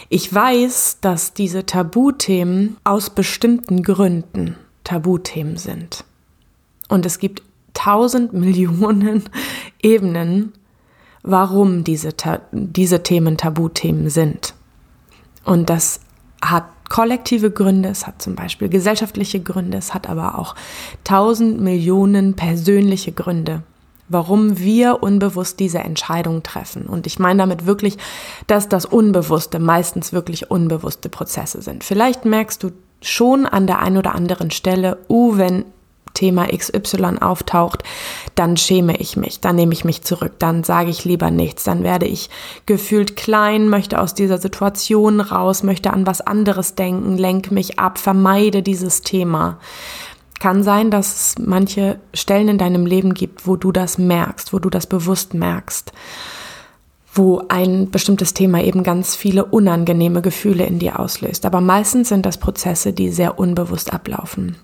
Ich 0.09 0.33
weiß, 0.33 0.99
dass 1.01 1.35
diese 1.35 1.67
Tabuthemen 1.67 2.77
aus 2.85 3.11
bestimmten 3.11 3.83
Gründen 3.83 4.57
Tabuthemen 4.85 5.57
sind. 5.57 6.05
Und 6.89 7.05
es 7.07 7.19
gibt 7.19 7.43
tausend 7.75 8.33
Millionen 8.33 9.25
Ebenen, 9.83 10.53
warum 11.23 11.85
diese, 11.85 12.15
diese 12.53 13.03
Themen 13.03 13.37
Tabuthemen 13.37 14.09
sind. 14.09 14.55
Und 15.45 15.69
das 15.71 16.01
hat 16.43 16.65
kollektive 16.89 17.51
Gründe, 17.51 17.89
es 17.89 18.07
hat 18.07 18.21
zum 18.23 18.35
Beispiel 18.35 18.69
gesellschaftliche 18.69 19.41
Gründe, 19.41 19.79
es 19.79 19.95
hat 19.95 20.09
aber 20.09 20.39
auch 20.39 20.55
tausend 21.05 21.61
Millionen 21.61 22.35
persönliche 22.35 23.13
Gründe, 23.13 23.63
warum 24.09 24.59
wir 24.59 25.03
unbewusst 25.03 25.61
diese 25.61 25.79
Entscheidung 25.79 26.43
treffen. 26.43 26.87
Und 26.87 27.07
ich 27.07 27.19
meine 27.19 27.39
damit 27.39 27.67
wirklich, 27.67 27.99
dass 28.47 28.69
das 28.69 28.85
Unbewusste 28.85 29.59
meistens 29.59 30.13
wirklich 30.13 30.51
unbewusste 30.51 31.09
Prozesse 31.09 31.63
sind. 31.63 31.85
Vielleicht 31.85 32.25
merkst 32.25 32.63
du 32.63 32.71
schon 33.03 33.47
an 33.47 33.67
der 33.67 33.81
einen 33.81 33.97
oder 33.97 34.15
anderen 34.15 34.51
Stelle, 34.51 34.99
uh, 35.09 35.37
wenn 35.37 35.65
Thema 36.15 36.47
XY 36.47 37.19
auftaucht, 37.21 37.85
dann 38.35 38.57
schäme 38.57 38.97
ich 38.97 39.17
mich, 39.17 39.41
dann 39.41 39.57
nehme 39.57 39.73
ich 39.73 39.85
mich 39.85 40.03
zurück, 40.03 40.33
dann 40.39 40.65
sage 40.65 40.91
ich 40.91 41.05
lieber 41.05 41.31
nichts, 41.31 41.65
dann 41.65 41.83
werde 41.83 42.07
ich 42.07 42.31
gefühlt 42.67 43.17
klein, 43.17 43.69
möchte 43.69 44.01
aus 44.01 44.15
dieser 44.15 44.39
Situation 44.39 45.21
raus, 45.21 45.63
möchte 45.63 45.93
an 45.93 46.07
was 46.07 46.21
anderes 46.21 46.75
denken, 46.75 47.17
lenke 47.17 47.53
mich 47.53 47.79
ab, 47.79 47.99
vermeide 47.99 48.63
dieses 48.63 49.03
Thema. 49.03 49.59
Kann 50.41 50.63
sein, 50.63 50.91
dass 50.91 51.15
es 51.15 51.35
manche 51.39 51.99
Stellen 52.15 52.49
in 52.49 52.59
deinem 52.59 52.87
Leben 52.87 53.15
gibt, 53.15 53.47
wo 53.47 53.57
du 53.57 53.73
das 53.73 53.99
merkst, 53.99 54.53
wo 54.53 54.59
du 54.59 54.71
das 54.71 54.87
bewusst 54.87 55.35
merkst 55.35 55.93
wo 57.19 57.43
ein 57.49 57.91
bestimmtes 57.91 58.33
Thema 58.33 58.63
eben 58.63 58.85
ganz 58.85 59.17
viele 59.17 59.45
unangenehme 59.45 60.23
Gefühle 60.23 60.65
in 60.65 60.79
dir 60.79 61.01
auslöst. 61.01 61.45
Aber 61.45 61.61
meistens 61.61 62.09
sind 62.09 62.25
das 62.25 62.39
Prozesse, 62.39 62.93
die 62.93 63.11
sehr 63.11 63.39
unbewusst 63.39 63.93
ablaufen. 63.93 64.57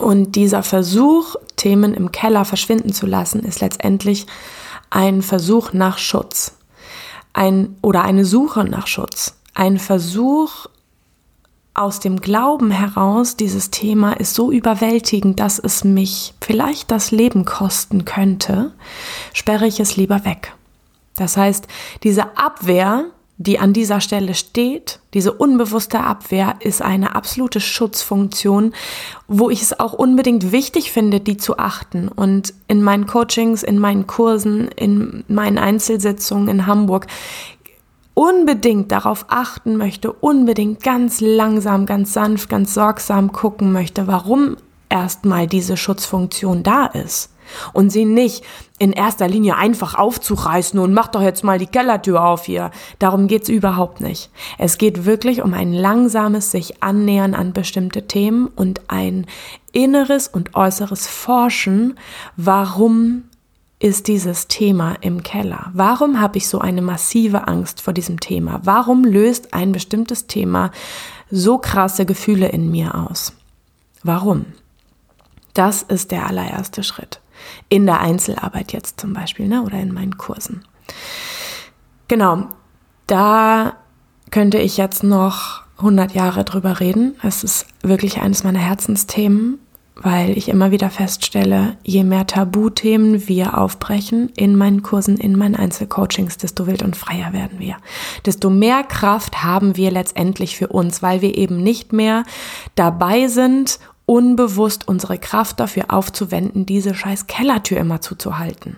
Und 0.00 0.32
dieser 0.32 0.62
Versuch, 0.62 1.36
Themen 1.56 1.94
im 1.94 2.12
Keller 2.12 2.44
verschwinden 2.44 2.92
zu 2.92 3.06
lassen, 3.06 3.40
ist 3.40 3.60
letztendlich 3.60 4.26
ein 4.90 5.22
Versuch 5.22 5.72
nach 5.72 5.98
Schutz. 5.98 6.56
Ein, 7.32 7.76
oder 7.82 8.02
eine 8.02 8.24
Suche 8.24 8.64
nach 8.64 8.86
Schutz. 8.86 9.36
Ein 9.54 9.78
Versuch 9.78 10.66
aus 11.74 12.00
dem 12.00 12.20
Glauben 12.20 12.70
heraus, 12.70 13.36
dieses 13.36 13.70
Thema 13.70 14.12
ist 14.12 14.34
so 14.34 14.52
überwältigend, 14.52 15.40
dass 15.40 15.58
es 15.58 15.84
mich 15.84 16.34
vielleicht 16.40 16.90
das 16.90 17.10
Leben 17.10 17.46
kosten 17.46 18.04
könnte, 18.04 18.72
sperre 19.32 19.66
ich 19.66 19.80
es 19.80 19.96
lieber 19.96 20.24
weg. 20.26 20.54
Das 21.16 21.36
heißt, 21.36 21.66
diese 22.02 22.36
Abwehr 22.36 23.06
die 23.42 23.58
an 23.58 23.72
dieser 23.72 24.00
Stelle 24.00 24.34
steht, 24.34 25.00
diese 25.14 25.32
unbewusste 25.32 26.00
Abwehr, 26.00 26.56
ist 26.60 26.82
eine 26.82 27.14
absolute 27.14 27.60
Schutzfunktion, 27.60 28.72
wo 29.28 29.50
ich 29.50 29.62
es 29.62 29.78
auch 29.78 29.92
unbedingt 29.92 30.52
wichtig 30.52 30.92
finde, 30.92 31.20
die 31.20 31.36
zu 31.36 31.58
achten. 31.58 32.08
Und 32.08 32.54
in 32.68 32.82
meinen 32.82 33.06
Coachings, 33.06 33.62
in 33.62 33.78
meinen 33.78 34.06
Kursen, 34.06 34.68
in 34.68 35.24
meinen 35.28 35.58
Einzelsitzungen 35.58 36.48
in 36.48 36.66
Hamburg 36.66 37.06
unbedingt 38.14 38.92
darauf 38.92 39.26
achten 39.28 39.76
möchte, 39.76 40.12
unbedingt 40.12 40.82
ganz 40.82 41.20
langsam, 41.20 41.86
ganz 41.86 42.12
sanft, 42.12 42.48
ganz 42.48 42.74
sorgsam 42.74 43.32
gucken 43.32 43.72
möchte, 43.72 44.06
warum 44.06 44.56
erstmal 44.88 45.46
diese 45.46 45.76
Schutzfunktion 45.76 46.62
da 46.62 46.86
ist 46.86 47.30
und 47.72 47.90
sie 47.90 48.04
nicht 48.04 48.44
in 48.78 48.92
erster 48.92 49.28
Linie 49.28 49.56
einfach 49.56 49.94
aufzureißen 49.94 50.78
und 50.80 50.92
mach 50.92 51.06
doch 51.06 51.22
jetzt 51.22 51.44
mal 51.44 51.58
die 51.58 51.66
Kellertür 51.66 52.24
auf 52.24 52.46
hier. 52.46 52.72
Darum 52.98 53.28
geht's 53.28 53.48
überhaupt 53.48 54.00
nicht. 54.00 54.30
Es 54.58 54.76
geht 54.76 55.04
wirklich 55.04 55.42
um 55.42 55.54
ein 55.54 55.72
langsames 55.72 56.50
sich 56.50 56.82
annähern 56.82 57.34
an 57.34 57.52
bestimmte 57.52 58.08
Themen 58.08 58.48
und 58.48 58.80
ein 58.88 59.26
inneres 59.72 60.28
und 60.28 60.54
äußeres 60.54 61.06
Forschen, 61.06 61.96
warum 62.36 63.24
ist 63.78 64.06
dieses 64.06 64.46
Thema 64.46 64.96
im 65.00 65.22
Keller? 65.22 65.70
Warum 65.74 66.20
habe 66.20 66.38
ich 66.38 66.48
so 66.48 66.60
eine 66.60 66.82
massive 66.82 67.48
Angst 67.48 67.80
vor 67.80 67.92
diesem 67.92 68.20
Thema? 68.20 68.60
Warum 68.62 69.04
löst 69.04 69.54
ein 69.54 69.72
bestimmtes 69.72 70.28
Thema 70.28 70.70
so 71.30 71.58
krasse 71.58 72.06
Gefühle 72.06 72.48
in 72.48 72.70
mir 72.70 72.94
aus? 72.94 73.32
Warum? 74.04 74.46
Das 75.54 75.82
ist 75.82 76.12
der 76.12 76.26
allererste 76.26 76.82
Schritt 76.82 77.21
in 77.68 77.86
der 77.86 78.00
Einzelarbeit 78.00 78.72
jetzt 78.72 79.00
zum 79.00 79.12
Beispiel 79.12 79.48
ne, 79.48 79.62
oder 79.62 79.78
in 79.78 79.92
meinen 79.92 80.18
Kursen. 80.18 80.64
Genau, 82.08 82.48
da 83.06 83.74
könnte 84.30 84.58
ich 84.58 84.76
jetzt 84.76 85.02
noch 85.02 85.62
100 85.78 86.12
Jahre 86.14 86.44
drüber 86.44 86.80
reden. 86.80 87.16
Es 87.22 87.44
ist 87.44 87.66
wirklich 87.82 88.20
eines 88.20 88.44
meiner 88.44 88.58
Herzensthemen, 88.58 89.58
weil 89.94 90.36
ich 90.36 90.48
immer 90.48 90.70
wieder 90.70 90.90
feststelle, 90.90 91.76
je 91.84 92.02
mehr 92.02 92.26
Tabuthemen 92.26 93.28
wir 93.28 93.58
aufbrechen 93.58 94.30
in 94.36 94.56
meinen 94.56 94.82
Kursen, 94.82 95.16
in 95.16 95.36
meinen 95.36 95.54
Einzelcoachings, 95.54 96.38
desto 96.38 96.66
wild 96.66 96.82
und 96.82 96.96
freier 96.96 97.32
werden 97.32 97.58
wir. 97.58 97.76
Desto 98.24 98.48
mehr 98.48 98.84
Kraft 98.84 99.42
haben 99.42 99.76
wir 99.76 99.90
letztendlich 99.90 100.56
für 100.56 100.68
uns, 100.68 101.02
weil 101.02 101.20
wir 101.20 101.36
eben 101.36 101.62
nicht 101.62 101.92
mehr 101.92 102.24
dabei 102.74 103.28
sind 103.28 103.78
unbewusst 104.06 104.88
unsere 104.88 105.18
Kraft 105.18 105.60
dafür 105.60 105.86
aufzuwenden, 105.88 106.66
diese 106.66 106.94
scheiß 106.94 107.26
Kellertür 107.26 107.78
immer 107.78 108.00
zuzuhalten. 108.00 108.76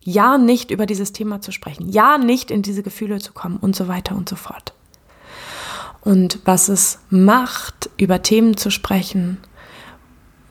Ja, 0.00 0.38
nicht 0.38 0.70
über 0.70 0.86
dieses 0.86 1.12
Thema 1.12 1.40
zu 1.40 1.50
sprechen. 1.50 1.88
Ja, 1.90 2.16
nicht 2.16 2.50
in 2.50 2.62
diese 2.62 2.82
Gefühle 2.82 3.18
zu 3.18 3.32
kommen 3.32 3.56
und 3.56 3.74
so 3.74 3.88
weiter 3.88 4.14
und 4.14 4.28
so 4.28 4.36
fort. 4.36 4.72
Und 6.00 6.38
was 6.44 6.68
es 6.68 7.00
macht, 7.10 7.90
über 7.96 8.22
Themen 8.22 8.56
zu 8.56 8.70
sprechen, 8.70 9.38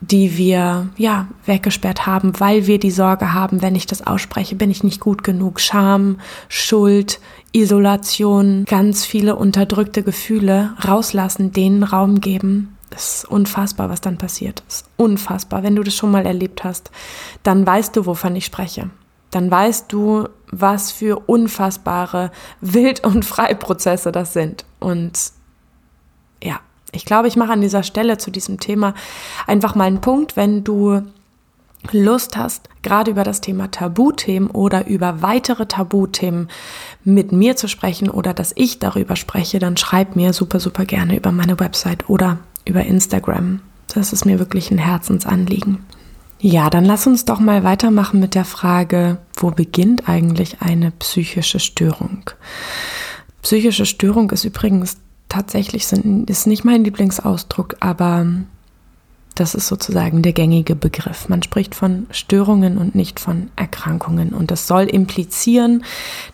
die 0.02 0.36
wir 0.36 0.90
ja 0.98 1.28
weggesperrt 1.46 2.06
haben, 2.06 2.38
weil 2.38 2.66
wir 2.66 2.78
die 2.78 2.90
Sorge 2.90 3.32
haben, 3.32 3.62
wenn 3.62 3.74
ich 3.74 3.86
das 3.86 4.06
ausspreche, 4.06 4.54
bin 4.54 4.70
ich 4.70 4.84
nicht 4.84 5.00
gut 5.00 5.24
genug. 5.24 5.58
Scham, 5.58 6.20
Schuld, 6.50 7.18
Isolation, 7.52 8.66
ganz 8.66 9.06
viele 9.06 9.36
unterdrückte 9.36 10.02
Gefühle 10.02 10.74
rauslassen, 10.86 11.52
denen 11.52 11.82
Raum 11.82 12.20
geben 12.20 12.75
es 12.90 13.18
ist 13.18 13.24
unfassbar, 13.26 13.88
was 13.88 14.00
dann 14.00 14.18
passiert. 14.18 14.62
Ist 14.68 14.88
unfassbar. 14.96 15.62
Wenn 15.62 15.76
du 15.76 15.82
das 15.82 15.94
schon 15.94 16.10
mal 16.10 16.26
erlebt 16.26 16.64
hast, 16.64 16.90
dann 17.42 17.66
weißt 17.66 17.96
du, 17.96 18.06
wovon 18.06 18.36
ich 18.36 18.44
spreche. 18.44 18.90
Dann 19.30 19.50
weißt 19.50 19.92
du, 19.92 20.28
was 20.50 20.92
für 20.92 21.22
unfassbare 21.26 22.30
Wild- 22.60 23.04
und 23.04 23.24
Freiprozesse 23.24 24.12
das 24.12 24.32
sind. 24.32 24.64
Und 24.78 25.32
ja, 26.42 26.60
ich 26.92 27.04
glaube, 27.04 27.28
ich 27.28 27.36
mache 27.36 27.52
an 27.52 27.60
dieser 27.60 27.82
Stelle 27.82 28.18
zu 28.18 28.30
diesem 28.30 28.60
Thema 28.60 28.94
einfach 29.46 29.74
mal 29.74 29.84
einen 29.84 30.00
Punkt, 30.00 30.36
wenn 30.36 30.64
du 30.64 31.02
Lust 31.92 32.36
hast, 32.36 32.68
gerade 32.82 33.12
über 33.12 33.22
das 33.22 33.40
Thema 33.40 33.70
Tabuthemen 33.70 34.50
oder 34.50 34.86
über 34.86 35.22
weitere 35.22 35.66
Tabuthemen 35.66 36.48
mit 37.04 37.32
mir 37.32 37.56
zu 37.56 37.68
sprechen 37.68 38.10
oder 38.10 38.34
dass 38.34 38.52
ich 38.56 38.78
darüber 38.78 39.14
spreche, 39.14 39.58
dann 39.58 39.76
schreib 39.76 40.16
mir 40.16 40.32
super, 40.32 40.58
super 40.58 40.84
gerne 40.84 41.16
über 41.16 41.30
meine 41.32 41.60
Website 41.60 42.08
oder 42.08 42.38
über 42.66 42.84
Instagram. 42.84 43.60
Das 43.94 44.12
ist 44.12 44.26
mir 44.26 44.38
wirklich 44.38 44.70
ein 44.70 44.78
Herzensanliegen. 44.78 45.78
Ja, 46.38 46.68
dann 46.68 46.84
lass 46.84 47.06
uns 47.06 47.24
doch 47.24 47.40
mal 47.40 47.64
weitermachen 47.64 48.20
mit 48.20 48.34
der 48.34 48.44
Frage, 48.44 49.18
wo 49.34 49.50
beginnt 49.50 50.08
eigentlich 50.08 50.60
eine 50.60 50.90
psychische 50.90 51.60
Störung? 51.60 52.30
Psychische 53.42 53.86
Störung 53.86 54.30
ist 54.30 54.44
übrigens 54.44 54.98
tatsächlich 55.28 55.84
ist 55.84 56.46
nicht 56.46 56.64
mein 56.64 56.84
Lieblingsausdruck, 56.84 57.76
aber 57.80 58.26
das 59.34 59.54
ist 59.54 59.68
sozusagen 59.68 60.22
der 60.22 60.32
gängige 60.32 60.74
Begriff. 60.74 61.28
Man 61.28 61.42
spricht 61.42 61.74
von 61.74 62.06
Störungen 62.10 62.78
und 62.78 62.94
nicht 62.94 63.20
von 63.20 63.50
Erkrankungen. 63.54 64.30
Und 64.30 64.50
das 64.50 64.66
soll 64.66 64.84
implizieren, 64.84 65.84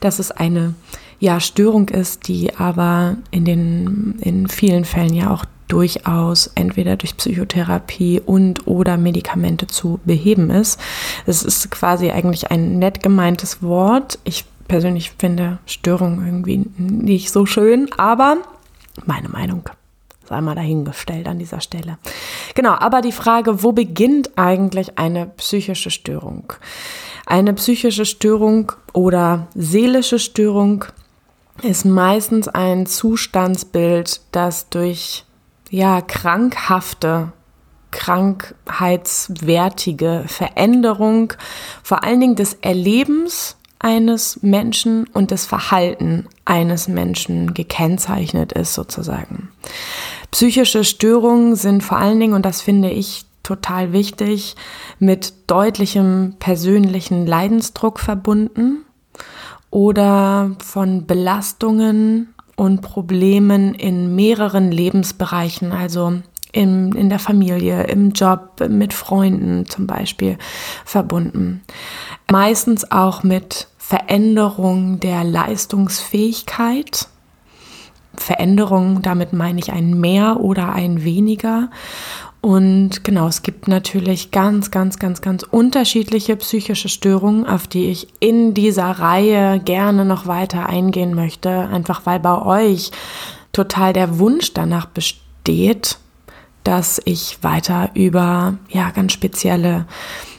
dass 0.00 0.18
es 0.18 0.30
eine 0.30 0.74
ja, 1.18 1.40
Störung 1.40 1.88
ist, 1.88 2.28
die 2.28 2.56
aber 2.56 3.16
in 3.30 3.44
den 3.44 4.18
in 4.20 4.48
vielen 4.48 4.84
Fällen 4.84 5.14
ja 5.14 5.30
auch 5.30 5.44
durchaus 5.72 6.50
entweder 6.54 6.96
durch 6.96 7.16
Psychotherapie 7.16 8.20
und 8.20 8.66
oder 8.66 8.98
Medikamente 8.98 9.66
zu 9.66 10.00
beheben 10.04 10.50
ist. 10.50 10.78
Es 11.24 11.42
ist 11.42 11.70
quasi 11.70 12.10
eigentlich 12.10 12.50
ein 12.50 12.78
nett 12.78 13.02
gemeintes 13.02 13.62
Wort. 13.62 14.18
Ich 14.24 14.44
persönlich 14.68 15.12
finde 15.18 15.58
Störung 15.64 16.24
irgendwie 16.24 16.66
nicht 16.76 17.30
so 17.30 17.46
schön, 17.46 17.88
aber 17.96 18.36
meine 19.06 19.30
Meinung 19.30 19.68
sei 20.28 20.42
mal 20.42 20.54
dahingestellt 20.54 21.26
an 21.26 21.38
dieser 21.38 21.62
Stelle. 21.62 21.96
Genau, 22.54 22.72
aber 22.72 23.00
die 23.00 23.12
Frage, 23.12 23.62
wo 23.62 23.72
beginnt 23.72 24.30
eigentlich 24.36 24.98
eine 24.98 25.26
psychische 25.26 25.90
Störung? 25.90 26.52
Eine 27.24 27.54
psychische 27.54 28.04
Störung 28.04 28.72
oder 28.92 29.46
seelische 29.54 30.18
Störung 30.18 30.84
ist 31.62 31.86
meistens 31.86 32.48
ein 32.48 32.84
Zustandsbild, 32.84 34.20
das 34.32 34.68
durch 34.68 35.24
ja 35.72 36.00
krankhafte 36.02 37.32
krankheitswertige 37.90 40.24
Veränderung 40.26 41.32
vor 41.82 42.04
allen 42.04 42.20
Dingen 42.20 42.36
des 42.36 42.58
Erlebens 42.60 43.56
eines 43.78 44.42
Menschen 44.42 45.06
und 45.08 45.30
des 45.30 45.46
Verhalten 45.46 46.26
eines 46.44 46.88
Menschen 46.88 47.54
gekennzeichnet 47.54 48.52
ist 48.52 48.74
sozusagen. 48.74 49.48
Psychische 50.30 50.84
Störungen 50.84 51.56
sind 51.56 51.82
vor 51.82 51.96
allen 51.98 52.20
Dingen, 52.20 52.34
und 52.34 52.44
das 52.46 52.60
finde 52.60 52.90
ich 52.90 53.24
total 53.42 53.92
wichtig, 53.92 54.54
mit 54.98 55.32
deutlichem 55.48 56.36
persönlichen 56.38 57.26
Leidensdruck 57.26 57.98
verbunden 57.98 58.84
oder 59.70 60.52
von 60.64 61.06
Belastungen 61.06 62.31
und 62.56 62.80
Problemen 62.80 63.74
in 63.74 64.14
mehreren 64.14 64.70
Lebensbereichen, 64.70 65.72
also 65.72 66.20
in, 66.52 66.92
in 66.92 67.08
der 67.08 67.18
Familie, 67.18 67.84
im 67.84 68.10
Job, 68.12 68.60
mit 68.68 68.92
Freunden 68.92 69.66
zum 69.66 69.86
Beispiel 69.86 70.38
verbunden. 70.84 71.62
Meistens 72.30 72.90
auch 72.90 73.22
mit 73.22 73.68
Veränderung 73.78 75.00
der 75.00 75.24
Leistungsfähigkeit. 75.24 77.08
Veränderung, 78.14 79.00
damit 79.00 79.32
meine 79.32 79.58
ich 79.58 79.72
ein 79.72 79.98
mehr 79.98 80.40
oder 80.40 80.72
ein 80.72 81.02
weniger. 81.02 81.70
Und 82.42 83.04
genau, 83.04 83.28
es 83.28 83.42
gibt 83.42 83.68
natürlich 83.68 84.32
ganz, 84.32 84.72
ganz, 84.72 84.98
ganz, 84.98 85.20
ganz 85.20 85.44
unterschiedliche 85.44 86.34
psychische 86.34 86.88
Störungen, 86.88 87.46
auf 87.46 87.68
die 87.68 87.86
ich 87.86 88.08
in 88.18 88.52
dieser 88.52 88.90
Reihe 88.90 89.60
gerne 89.60 90.04
noch 90.04 90.26
weiter 90.26 90.68
eingehen 90.68 91.14
möchte, 91.14 91.48
einfach 91.48 92.04
weil 92.04 92.18
bei 92.18 92.42
euch 92.42 92.90
total 93.52 93.92
der 93.92 94.18
Wunsch 94.18 94.54
danach 94.54 94.86
besteht, 94.86 95.98
dass 96.64 97.00
ich 97.04 97.38
weiter 97.42 97.90
über 97.94 98.54
ja 98.70 98.90
ganz 98.90 99.12
spezielle 99.12 99.86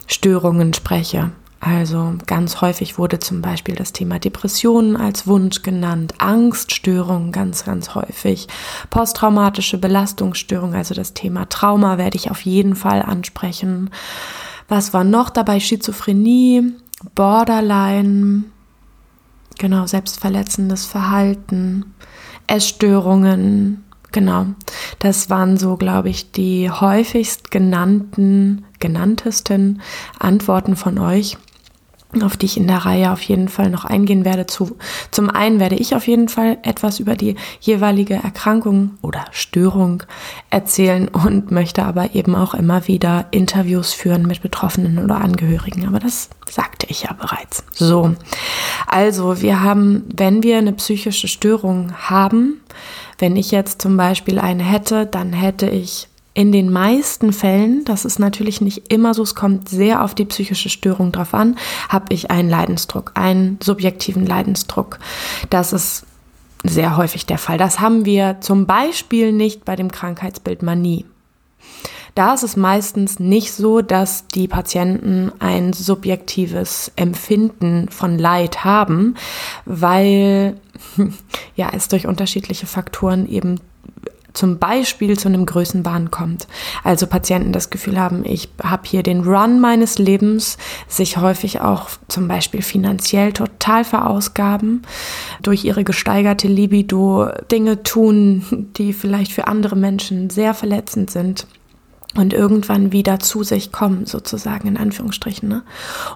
Störungen 0.06 0.74
spreche. 0.74 1.32
Also 1.66 2.16
ganz 2.26 2.60
häufig 2.60 2.98
wurde 2.98 3.20
zum 3.20 3.42
Beispiel 3.42 3.76
das 3.76 3.94
Thema 3.94 4.20
Depressionen 4.20 4.98
als 4.98 5.28
Wunsch 5.28 5.62
genannt, 5.62 6.16
Angststörungen 6.18 7.32
ganz, 7.32 7.64
ganz 7.64 7.96
häufig, 7.96 8.50
posttraumatische 8.90 9.78
Belastungsstörungen, 9.78 10.76
also 10.76 10.94
das 10.94 11.14
Thema 11.14 11.48
Trauma 11.48 11.98
werde 11.98 12.18
ich 12.18 12.30
auf 12.30 12.42
jeden 12.42 12.76
Fall 12.76 13.02
ansprechen. 13.02 13.92
Was 14.68 14.94
war 14.94 15.06
noch 15.06 15.30
dabei? 15.30 15.62
Schizophrenie, 15.62 16.74
Borderline, 17.16 18.44
genau, 19.58 19.88
selbstverletzendes 19.88 20.86
Verhalten, 20.86 21.94
Essstörungen, 22.46 23.86
genau. 24.12 24.48
Das 25.00 25.30
waren 25.30 25.56
so, 25.56 25.78
glaube 25.78 26.10
ich, 26.10 26.34
die 26.34 26.70
häufigst 26.70 27.52
genannten, 27.52 28.66
genanntesten 28.80 29.82
Antworten 30.20 30.76
von 30.76 31.00
euch 31.00 31.38
auf 32.22 32.38
die 32.38 32.46
ich 32.46 32.58
in 32.58 32.68
der 32.68 32.80
Reihe 32.80 33.12
auf 33.12 33.22
jeden 33.22 33.48
Fall 33.48 33.70
noch 33.70 33.86
eingehen 33.86 34.26
werde. 34.26 34.46
Zu, 34.46 34.78
zum 35.10 35.30
einen 35.30 35.60
werde 35.60 35.76
ich 35.76 35.96
auf 35.96 36.08
jeden 36.08 36.30
Fall 36.30 36.58
etwas 36.62 37.00
über 37.00 37.16
die 37.16 37.36
jeweilige 37.62 38.16
Erkrankung 38.16 38.92
oder 39.02 39.26
Störung 39.32 40.04
erzählen 40.50 41.08
und 41.08 41.50
möchte 41.50 41.84
aber 41.84 42.14
eben 42.14 42.36
auch 42.36 42.54
immer 42.54 42.88
wieder 42.88 43.26
Interviews 43.32 43.94
führen 43.94 44.28
mit 44.28 44.42
Betroffenen 44.42 45.00
oder 45.00 45.22
Angehörigen. 45.22 45.88
Aber 45.88 46.00
das 46.00 46.30
sagte 46.50 46.86
ich 46.90 47.04
ja 47.04 47.14
bereits. 47.14 47.64
So, 47.74 48.14
also 48.86 49.42
wir 49.42 49.62
haben, 49.62 50.04
wenn 50.16 50.44
wir 50.44 50.58
eine 50.58 50.74
psychische 50.74 51.28
Störung 51.28 51.94
haben, 52.10 52.62
wenn 53.18 53.36
ich 53.36 53.52
jetzt 53.52 53.82
zum 53.82 53.98
Beispiel 53.98 54.40
eine 54.40 54.64
hätte, 54.64 55.06
dann 55.06 55.34
hätte 55.34 55.70
ich 55.70 56.10
in 56.34 56.52
den 56.52 56.72
meisten 56.72 57.32
Fällen, 57.32 57.86
das 57.86 58.06
ist 58.06 58.18
natürlich 58.20 58.60
nicht 58.60 58.92
immer 58.92 59.14
so, 59.14 59.22
es 59.22 59.36
kommt 59.36 59.70
sehr 59.70 60.04
auf 60.04 60.16
die 60.16 60.26
psychische 60.26 60.70
Störung 60.70 61.12
drauf 61.12 61.34
an, 61.34 61.58
habe 61.90 62.14
ich 62.14 62.32
einen 62.32 62.50
Leidensdruck, 62.50 63.12
einen 63.14 63.60
subjektiven 63.62 64.26
Leidensdruck. 64.26 65.00
Das 65.50 65.74
ist 65.74 66.06
sehr 66.64 66.98
häufig 66.98 67.26
der 67.26 67.38
Fall. 67.38 67.58
Das 67.58 67.80
haben 67.80 68.06
wir 68.06 68.38
zum 68.42 68.66
Beispiel 68.66 69.32
nicht 69.32 69.66
bei 69.66 69.76
dem 69.76 69.92
Krankheitsbild 69.92 70.64
Manie. 70.64 71.06
Da 72.16 72.34
ist 72.34 72.44
es 72.44 72.56
meistens 72.56 73.20
nicht 73.20 73.52
so, 73.54 73.82
dass 73.82 74.28
die 74.28 74.48
Patienten 74.48 75.32
ein 75.40 75.74
subjektives 75.74 76.92
Empfinden 76.96 77.90
von 77.90 78.20
Leid 78.20 78.64
haben, 78.64 79.16
weil 79.66 80.58
ja 81.56 81.72
es 81.76 81.88
durch 81.88 82.06
unterschiedliche 82.06 82.68
Faktoren 82.68 83.28
eben 83.28 83.60
zum 84.34 84.58
Beispiel 84.60 85.18
zu 85.18 85.28
einem 85.28 85.46
Größenwahn 85.46 86.12
kommt. 86.12 86.48
Also 86.84 87.08
Patienten 87.08 87.54
das 87.54 87.70
Gefühl 87.70 88.00
haben, 88.00 88.26
ich 88.26 88.50
habe 88.62 88.84
hier 88.86 89.04
den 89.04 89.22
Run 89.22 89.60
meines 89.60 90.00
Lebens, 90.00 90.58
sich 90.88 91.18
häufig 91.18 91.62
auch 91.62 91.90
zum 92.08 92.28
Beispiel 92.28 92.62
finanziell 92.62 93.34
total 93.34 93.84
verausgaben, 93.84 94.82
durch 95.42 95.64
ihre 95.66 95.84
gesteigerte 95.84 96.48
Libido 96.48 97.30
Dinge 97.52 97.84
tun, 97.84 98.70
die 98.78 98.94
vielleicht 98.94 99.32
für 99.32 99.48
andere 99.48 99.76
Menschen 99.76 100.30
sehr 100.30 100.54
verletzend 100.54 101.12
sind 101.12 101.48
und 102.16 102.34
irgendwann 102.34 102.92
wieder 102.92 103.20
zu 103.20 103.44
sich 103.44 103.72
kommen, 103.72 104.06
sozusagen 104.06 104.68
in 104.68 104.78
Anführungsstrichen. 104.78 105.50
Ne? 105.50 105.64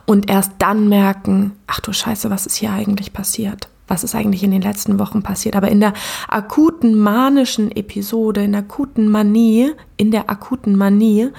Und 0.05 0.29
erst 0.29 0.53
dann 0.59 0.89
merken, 0.89 1.53
ach 1.65 1.79
du 1.79 1.93
Scheiße, 1.93 2.29
was 2.29 2.45
ist 2.45 2.55
hier 2.55 2.71
eigentlich 2.71 3.13
passiert? 3.13 3.67
Was 3.87 4.03
ist 4.03 4.15
eigentlich 4.15 4.43
in 4.43 4.51
den 4.51 4.61
letzten 4.61 4.99
Wochen 4.99 5.23
passiert. 5.23 5.55
Aber 5.55 5.69
in 5.69 5.79
der 5.79 5.93
akuten 6.27 6.95
manischen 6.95 7.71
Episode, 7.71 8.43
in 8.43 8.51
der 8.51 8.61
akuten 8.61 9.09
Manie, 9.09 9.71
in 9.95 10.11
der 10.11 10.29
akuten 10.29 10.75
Manie 10.75 11.29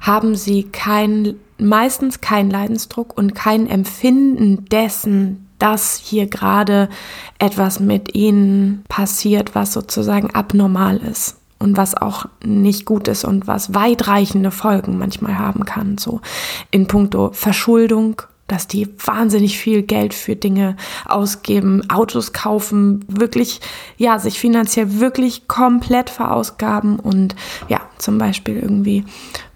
haben 0.00 0.34
sie 0.34 0.64
kein, 0.64 1.36
meistens 1.58 2.20
keinen 2.20 2.50
Leidensdruck 2.50 3.16
und 3.16 3.34
kein 3.34 3.66
Empfinden 3.66 4.66
dessen, 4.66 5.46
dass 5.58 5.96
hier 5.96 6.26
gerade 6.26 6.88
etwas 7.38 7.80
mit 7.80 8.14
ihnen 8.14 8.84
passiert, 8.88 9.54
was 9.54 9.72
sozusagen 9.72 10.34
abnormal 10.34 10.98
ist 10.98 11.36
und 11.58 11.76
was 11.76 11.96
auch 11.96 12.26
nicht 12.44 12.84
gut 12.84 13.08
ist 13.08 13.24
und 13.24 13.46
was 13.46 13.74
weitreichende 13.74 14.50
Folgen 14.50 14.98
manchmal 14.98 15.38
haben 15.38 15.64
kann, 15.64 15.96
so 15.96 16.20
in 16.70 16.86
puncto 16.86 17.30
Verschuldung 17.32 18.22
dass 18.46 18.68
die 18.68 18.88
wahnsinnig 19.04 19.58
viel 19.58 19.82
Geld 19.82 20.14
für 20.14 20.36
Dinge 20.36 20.76
ausgeben, 21.04 21.88
Autos 21.90 22.32
kaufen, 22.32 23.04
wirklich, 23.08 23.60
ja, 23.96 24.18
sich 24.18 24.38
finanziell 24.38 25.00
wirklich 25.00 25.48
komplett 25.48 26.10
verausgaben 26.10 26.98
und 26.98 27.34
ja, 27.68 27.80
zum 27.98 28.18
Beispiel 28.18 28.56
irgendwie 28.56 29.04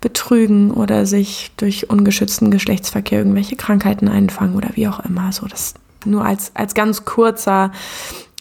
betrügen 0.01 0.71
oder 0.71 1.07
sich 1.07 1.53
durch 1.57 1.91
ungeschützten 1.91 2.51
Geschlechtsverkehr 2.51 3.19
irgendwelche 3.19 3.57
Krankheiten 3.57 4.09
einfangen 4.09 4.57
oder 4.57 4.71
wie 4.75 4.89
auch 4.89 5.01
immer. 5.01 5.31
So, 5.33 5.47
das 5.47 5.75
nur 6.05 6.25
als, 6.25 6.53
als 6.55 6.75
ganz 6.75 7.05
kurzer 7.05 7.73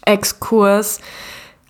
Exkurs. 0.05 0.99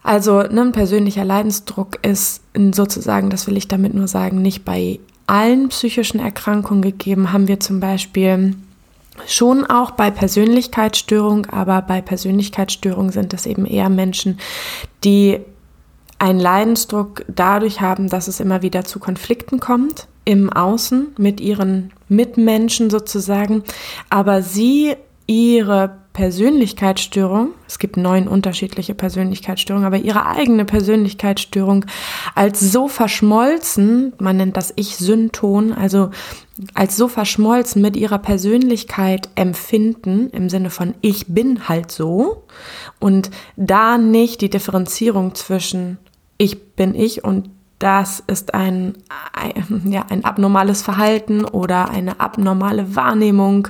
Also, 0.03 0.43
ne, 0.43 0.61
ein 0.61 0.71
persönlicher 0.71 1.25
Leidensdruck 1.25 2.05
ist 2.05 2.41
sozusagen, 2.71 3.29
das 3.29 3.47
will 3.47 3.57
ich 3.57 3.67
damit 3.67 3.93
nur 3.93 4.07
sagen, 4.07 4.41
nicht 4.41 4.63
bei 4.63 4.99
allen 5.27 5.69
psychischen 5.69 6.19
Erkrankungen 6.19 6.81
gegeben. 6.81 7.31
Haben 7.31 7.47
wir 7.47 7.59
zum 7.59 7.79
Beispiel 7.79 8.55
Schon 9.27 9.65
auch 9.65 9.91
bei 9.91 10.11
Persönlichkeitsstörung, 10.11 11.45
aber 11.47 11.81
bei 11.81 12.01
Persönlichkeitsstörung 12.01 13.11
sind 13.11 13.33
es 13.33 13.45
eben 13.45 13.65
eher 13.65 13.89
Menschen, 13.89 14.39
die 15.03 15.39
einen 16.19 16.39
Leidensdruck 16.39 17.23
dadurch 17.27 17.81
haben, 17.81 18.09
dass 18.09 18.27
es 18.27 18.39
immer 18.39 18.61
wieder 18.61 18.83
zu 18.83 18.99
Konflikten 18.99 19.59
kommt 19.59 20.07
im 20.25 20.51
Außen 20.51 21.15
mit 21.17 21.39
ihren 21.41 21.91
Mitmenschen 22.07 22.89
sozusagen, 22.89 23.63
aber 24.09 24.41
sie 24.41 24.95
ihre 25.25 25.97
Persönlichkeitsstörung, 26.19 27.51
es 27.65 27.79
gibt 27.79 27.95
neun 27.95 28.27
unterschiedliche 28.27 28.93
Persönlichkeitsstörungen, 28.93 29.87
aber 29.87 29.95
ihre 29.99 30.25
eigene 30.25 30.65
Persönlichkeitsstörung 30.65 31.85
als 32.35 32.59
so 32.59 32.89
verschmolzen, 32.89 34.11
man 34.19 34.35
nennt 34.35 34.57
das 34.57 34.73
Ich-Synton, 34.75 35.71
also 35.71 36.09
als 36.73 36.97
so 36.97 37.07
verschmolzen 37.07 37.81
mit 37.81 37.95
ihrer 37.95 38.17
Persönlichkeit 38.17 39.29
empfinden, 39.35 40.29
im 40.31 40.49
Sinne 40.49 40.71
von 40.71 40.93
ich 40.99 41.27
bin 41.27 41.69
halt 41.69 41.89
so, 41.89 42.43
und 42.99 43.31
da 43.55 43.97
nicht 43.97 44.41
die 44.41 44.49
Differenzierung 44.49 45.35
zwischen 45.35 45.99
ich 46.37 46.75
bin 46.75 46.95
ich 46.95 47.23
und 47.23 47.49
das 47.79 48.21
ist 48.27 48.53
ein, 48.53 48.97
ein, 49.31 49.89
ja, 49.89 50.05
ein 50.09 50.25
abnormales 50.25 50.81
Verhalten 50.81 51.45
oder 51.45 51.89
eine 51.89 52.19
abnormale 52.19 52.93
Wahrnehmung 52.95 53.69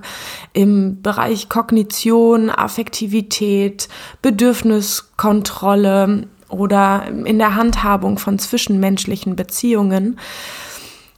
im 0.53 1.03
Bereich 1.03 1.47
Kognition, 1.47 2.49
Affektivität, 2.49 3.87
Bedürfniskontrolle 4.23 6.27
oder 6.49 7.03
in 7.07 7.37
der 7.37 7.55
Handhabung 7.55 8.17
von 8.17 8.39
zwischenmenschlichen 8.39 9.35
Beziehungen. 9.35 10.17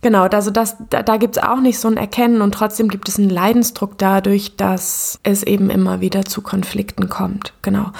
Genau, 0.02 0.24
also 0.24 0.50
das, 0.50 0.78
da, 0.90 1.04
da 1.04 1.18
gibt 1.18 1.38
es 1.38 1.44
auch 1.44 1.62
nicht 1.62 1.78
so 1.78 1.88
ein 1.88 1.98
Erkennen 1.98 2.42
und 2.42 2.54
trotzdem 2.54 2.88
gibt 2.88 3.08
es 3.08 3.20
einen 3.20 3.30
Leidensdruck 3.30 4.00
dadurch, 4.00 4.56
dass 4.56 5.20
es 5.22 5.44
eben 5.44 5.70
immer 5.70 6.02
wieder 6.02 6.26
zu 6.26 6.42
Konflikten 6.42 7.08
kommt. 7.08 7.54
Genau. 7.62 7.92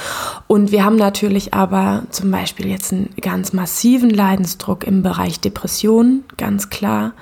Und 0.48 0.72
wir 0.72 0.84
haben 0.84 0.96
natürlich 0.96 1.54
aber 1.54 2.04
zum 2.10 2.32
Beispiel 2.32 2.68
jetzt 2.68 2.92
einen 2.92 3.14
ganz 3.22 3.54
massiven 3.54 4.10
Leidensdruck 4.10 4.84
im 4.84 5.04
Bereich 5.04 5.40
Depressionen, 5.40 6.24
ganz 6.38 6.72
klar. 6.72 7.14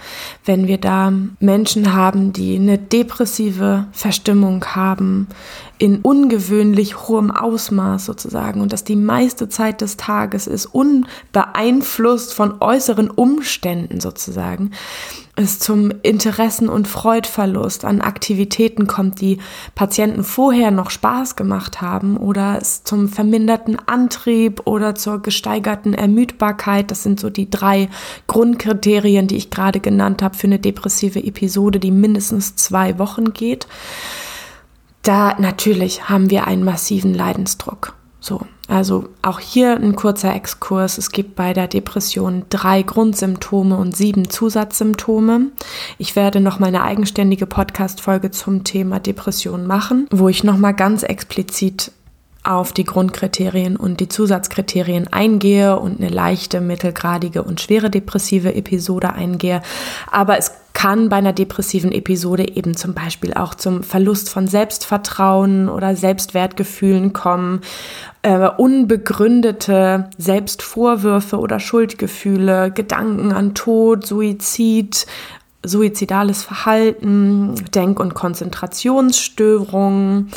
Wenn 0.46 0.68
wir 0.68 0.78
da 0.78 1.12
Menschen 1.42 1.94
haben, 1.94 2.32
die 2.32 2.56
eine 2.56 2.78
depressive 2.78 3.86
Verstimmung 3.92 4.64
haben, 4.64 5.28
in 5.80 6.02
ungewöhnlich 6.02 7.08
hohem 7.08 7.32
Ausmaß 7.32 8.06
sozusagen 8.06 8.60
und 8.60 8.74
dass 8.74 8.84
die 8.84 8.98
meiste 8.98 9.48
Zeit 9.48 9.80
des 9.80 9.96
Tages 9.96 10.46
ist 10.46 10.66
unbeeinflusst 10.66 12.34
von 12.34 12.62
äußeren 12.62 13.10
Umständen 13.10 14.02
sozusagen, 14.02 14.72
es 15.38 15.58
zum 15.58 15.94
Interessen- 16.04 16.68
und 16.68 16.86
Freudverlust 16.86 17.86
an 17.86 18.02
Aktivitäten 18.02 18.88
kommt, 18.88 19.22
die 19.22 19.38
Patienten 19.74 20.26
vorher 20.26 20.70
noch 20.70 20.90
Spaß 20.90 21.38
gemacht 21.38 21.80
haben 21.80 22.18
oder 22.18 22.58
es 22.62 22.84
zum 22.84 23.08
verminderten 23.08 23.78
Antrieb 23.86 24.64
oder 24.66 24.96
zur 24.96 25.22
gesteigerten 25.22 25.94
Ermüdbarkeit. 25.94 26.92
Das 26.92 27.04
sind 27.04 27.22
so 27.22 27.30
die 27.30 27.50
drei 27.50 27.88
Grundkriterien, 28.28 29.28
die 29.28 29.38
ich 29.38 29.50
gerade 29.50 29.80
genannt 29.80 30.22
habe 30.22 30.36
für 30.36 30.48
eine 30.48 30.60
depressive 30.60 31.24
Episode, 31.24 31.80
die 31.80 31.92
mindestens 31.92 32.58
zwei 32.58 33.00
Wochen 33.00 33.32
geht 33.32 33.66
da 35.10 35.36
natürlich 35.40 36.08
haben 36.08 36.30
wir 36.30 36.46
einen 36.46 36.64
massiven 36.64 37.16
Leidensdruck. 37.16 37.96
So, 38.20 38.42
also 38.68 39.10
auch 39.24 39.40
hier 39.40 39.76
ein 39.76 39.96
kurzer 39.96 40.36
Exkurs. 40.36 41.00
Es 41.00 41.10
gibt 41.10 41.36
bei 41.36 41.54
der 41.54 41.68
Depression 41.68 42.44
drei 42.50 42.84
Grundsymptome 42.84 43.76
und 43.76 43.98
sieben 43.98 44.30
Zusatzsymptome. 44.30 45.48
Ich 45.98 46.16
werde 46.16 46.42
noch 46.42 46.60
mal 46.60 46.68
eine 46.68 46.84
eigenständige 46.84 47.48
Podcast-Folge 47.48 48.30
zum 48.30 48.64
Thema 48.64 49.00
Depression 49.00 49.66
machen, 49.66 50.08
wo 50.12 50.30
ich 50.30 50.44
noch 50.44 50.58
mal 50.58 50.74
ganz 50.74 51.02
explizit 51.02 51.92
auf 52.44 52.72
die 52.72 52.84
Grundkriterien 52.84 53.78
und 53.78 54.00
die 54.00 54.10
Zusatzkriterien 54.10 55.08
eingehe 55.12 55.80
und 55.80 56.00
eine 56.00 56.10
leichte, 56.10 56.62
mittelgradige 56.62 57.42
und 57.42 57.62
schwere 57.62 57.90
depressive 57.90 58.54
Episode 58.54 59.12
eingehe. 59.12 59.64
Aber 60.12 60.38
es 60.38 60.52
kann 60.74 61.10
bei 61.10 61.16
einer 61.18 61.34
depressiven 61.34 61.92
Episode 61.92 62.56
eben 62.56 62.78
zum 62.78 62.94
Beispiel 62.94 63.34
auch 63.34 63.56
zum 63.56 63.82
Verlust 63.84 64.30
von 64.30 64.48
Selbstvertrauen 64.48 65.68
oder 65.68 65.96
Selbstwertgefühlen 65.96 67.12
kommen, 67.14 67.62
äh, 68.22 68.48
unbegründete 68.50 70.12
Selbstvorwürfe 70.18 71.38
oder 71.38 71.60
Schuldgefühle, 71.60 72.72
Gedanken 72.72 73.34
an 73.34 73.56
Tod, 73.56 74.06
Suizid, 74.06 75.06
suizidales 75.64 76.44
Verhalten, 76.44 77.56
Denk- 77.74 78.00
und 78.00 78.14
Konzentrationsstörungen. 78.14 80.32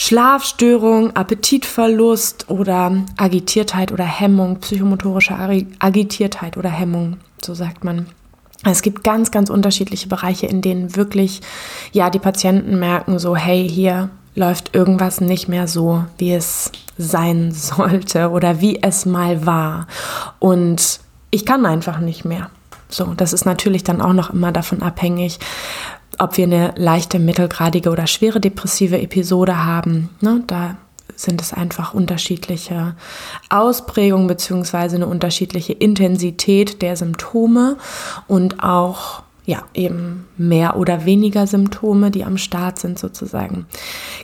Schlafstörung, 0.00 1.16
Appetitverlust 1.16 2.48
oder 2.48 2.92
Agitiertheit 3.16 3.90
oder 3.90 4.04
Hemmung, 4.04 4.60
psychomotorische 4.60 5.36
Agitiertheit 5.80 6.56
oder 6.56 6.70
Hemmung, 6.70 7.16
so 7.44 7.52
sagt 7.52 7.82
man. 7.82 8.06
Es 8.64 8.82
gibt 8.82 9.04
ganz, 9.04 9.30
ganz 9.30 9.50
unterschiedliche 9.50 10.08
Bereiche, 10.08 10.46
in 10.46 10.62
denen 10.62 10.96
wirklich, 10.96 11.40
ja, 11.92 12.10
die 12.10 12.18
Patienten 12.18 12.78
merken 12.78 13.18
so, 13.18 13.36
hey, 13.36 13.68
hier 13.68 14.10
läuft 14.34 14.74
irgendwas 14.74 15.20
nicht 15.20 15.48
mehr 15.48 15.68
so, 15.68 16.04
wie 16.16 16.32
es 16.32 16.72
sein 16.96 17.52
sollte 17.52 18.30
oder 18.30 18.60
wie 18.60 18.82
es 18.82 19.06
mal 19.06 19.46
war. 19.46 19.86
Und 20.38 21.00
ich 21.30 21.44
kann 21.44 21.66
einfach 21.66 22.00
nicht 22.00 22.24
mehr. 22.24 22.50
So, 22.88 23.14
das 23.14 23.32
ist 23.32 23.44
natürlich 23.44 23.84
dann 23.84 24.00
auch 24.00 24.14
noch 24.14 24.30
immer 24.30 24.50
davon 24.50 24.82
abhängig, 24.82 25.38
ob 26.18 26.36
wir 26.36 26.44
eine 26.44 26.72
leichte, 26.76 27.18
mittelgradige 27.18 27.90
oder 27.90 28.06
schwere 28.06 28.40
depressive 28.40 29.00
Episode 29.00 29.64
haben. 29.64 30.08
Ne, 30.20 30.42
da 30.46 30.76
sind 31.18 31.42
es 31.42 31.52
einfach 31.52 31.94
unterschiedliche 31.94 32.94
Ausprägungen 33.50 34.28
beziehungsweise 34.28 34.96
eine 34.96 35.06
unterschiedliche 35.06 35.72
Intensität 35.72 36.80
der 36.80 36.96
Symptome 36.96 37.76
und 38.28 38.62
auch 38.62 39.22
ja, 39.44 39.62
eben 39.72 40.26
mehr 40.36 40.76
oder 40.76 41.06
weniger 41.06 41.46
Symptome, 41.46 42.10
die 42.10 42.22
am 42.22 42.36
Start 42.36 42.78
sind 42.78 42.98
sozusagen. 42.98 43.66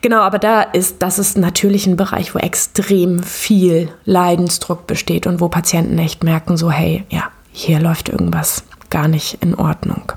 Genau, 0.02 0.20
aber 0.20 0.38
da 0.38 0.60
ist, 0.60 0.96
das 1.00 1.18
ist 1.18 1.38
natürlich 1.38 1.86
ein 1.86 1.96
Bereich, 1.96 2.34
wo 2.34 2.38
extrem 2.38 3.22
viel 3.22 3.88
Leidensdruck 4.04 4.86
besteht 4.86 5.26
und 5.26 5.40
wo 5.40 5.48
Patienten 5.48 5.96
echt 5.98 6.22
merken, 6.24 6.58
so, 6.58 6.70
hey, 6.70 7.04
ja, 7.08 7.30
hier 7.52 7.80
läuft 7.80 8.10
irgendwas 8.10 8.64
gar 8.90 9.08
nicht 9.08 9.38
in 9.40 9.54
Ordnung. 9.54 10.12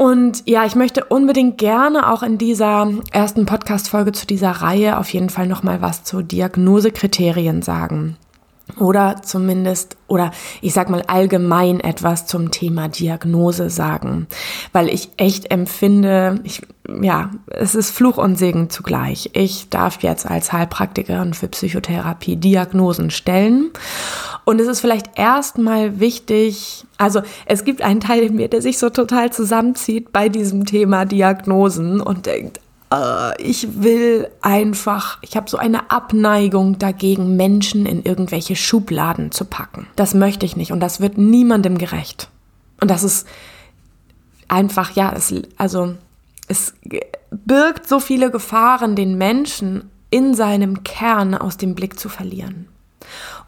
Und 0.00 0.44
ja, 0.48 0.64
ich 0.64 0.76
möchte 0.76 1.04
unbedingt 1.04 1.58
gerne 1.58 2.10
auch 2.10 2.22
in 2.22 2.38
dieser 2.38 2.90
ersten 3.12 3.44
Podcast-Folge 3.44 4.12
zu 4.12 4.26
dieser 4.26 4.50
Reihe 4.50 4.96
auf 4.96 5.12
jeden 5.12 5.28
Fall 5.28 5.46
nochmal 5.46 5.82
was 5.82 6.04
zu 6.04 6.22
Diagnosekriterien 6.22 7.60
sagen. 7.60 8.16
Oder 8.78 9.22
zumindest, 9.22 9.96
oder 10.06 10.30
ich 10.60 10.72
sag 10.72 10.90
mal 10.90 11.02
allgemein 11.06 11.80
etwas 11.80 12.26
zum 12.26 12.50
Thema 12.50 12.88
Diagnose 12.88 13.70
sagen. 13.70 14.26
Weil 14.72 14.88
ich 14.88 15.10
echt 15.16 15.50
empfinde, 15.50 16.40
ich, 16.44 16.62
ja, 17.02 17.30
es 17.46 17.74
ist 17.74 17.90
Fluch 17.90 18.18
und 18.18 18.36
Segen 18.36 18.70
zugleich. 18.70 19.30
Ich 19.32 19.68
darf 19.68 20.02
jetzt 20.02 20.26
als 20.30 20.52
Heilpraktikerin 20.52 21.34
für 21.34 21.48
Psychotherapie 21.48 22.36
Diagnosen 22.36 23.10
stellen. 23.10 23.70
Und 24.44 24.60
es 24.60 24.66
ist 24.66 24.80
vielleicht 24.80 25.18
erstmal 25.18 26.00
wichtig, 26.00 26.84
also 26.98 27.20
es 27.46 27.64
gibt 27.64 27.82
einen 27.82 28.00
Teil 28.00 28.22
in 28.24 28.34
mir, 28.34 28.48
der 28.48 28.62
sich 28.62 28.78
so 28.78 28.90
total 28.90 29.32
zusammenzieht 29.32 30.12
bei 30.12 30.28
diesem 30.28 30.66
Thema 30.66 31.04
Diagnosen 31.04 32.00
und 32.00 32.26
denkt, 32.26 32.60
ich 33.38 33.82
will 33.82 34.28
einfach, 34.40 35.18
ich 35.22 35.36
habe 35.36 35.48
so 35.48 35.56
eine 35.58 35.90
Abneigung 35.92 36.78
dagegen, 36.78 37.36
Menschen 37.36 37.86
in 37.86 38.02
irgendwelche 38.02 38.56
Schubladen 38.56 39.30
zu 39.30 39.44
packen. 39.44 39.86
Das 39.94 40.12
möchte 40.14 40.44
ich 40.44 40.56
nicht 40.56 40.72
und 40.72 40.80
das 40.80 41.00
wird 41.00 41.16
niemandem 41.16 41.78
gerecht. 41.78 42.28
Und 42.80 42.90
das 42.90 43.04
ist 43.04 43.28
einfach, 44.48 44.92
ja, 44.92 45.12
es, 45.12 45.32
also 45.56 45.94
es 46.48 46.74
birgt 47.30 47.88
so 47.88 48.00
viele 48.00 48.32
Gefahren, 48.32 48.96
den 48.96 49.16
Menschen 49.16 49.88
in 50.10 50.34
seinem 50.34 50.82
Kern 50.82 51.36
aus 51.36 51.56
dem 51.56 51.76
Blick 51.76 51.98
zu 51.98 52.08
verlieren. 52.08 52.66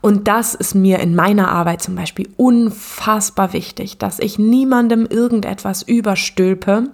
Und 0.03 0.27
das 0.27 0.57
ist 0.57 0.75
mir 0.75 0.99
in 0.99 1.15
meiner 1.15 1.49
Arbeit 1.53 1.81
zum 1.81 1.95
Beispiel 1.95 2.29
unfassbar 2.37 3.53
wichtig, 3.53 3.99
dass 3.99 4.19
ich 4.19 4.37
niemandem 4.37 5.07
irgendetwas 5.07 5.83
überstülpe 5.83 6.89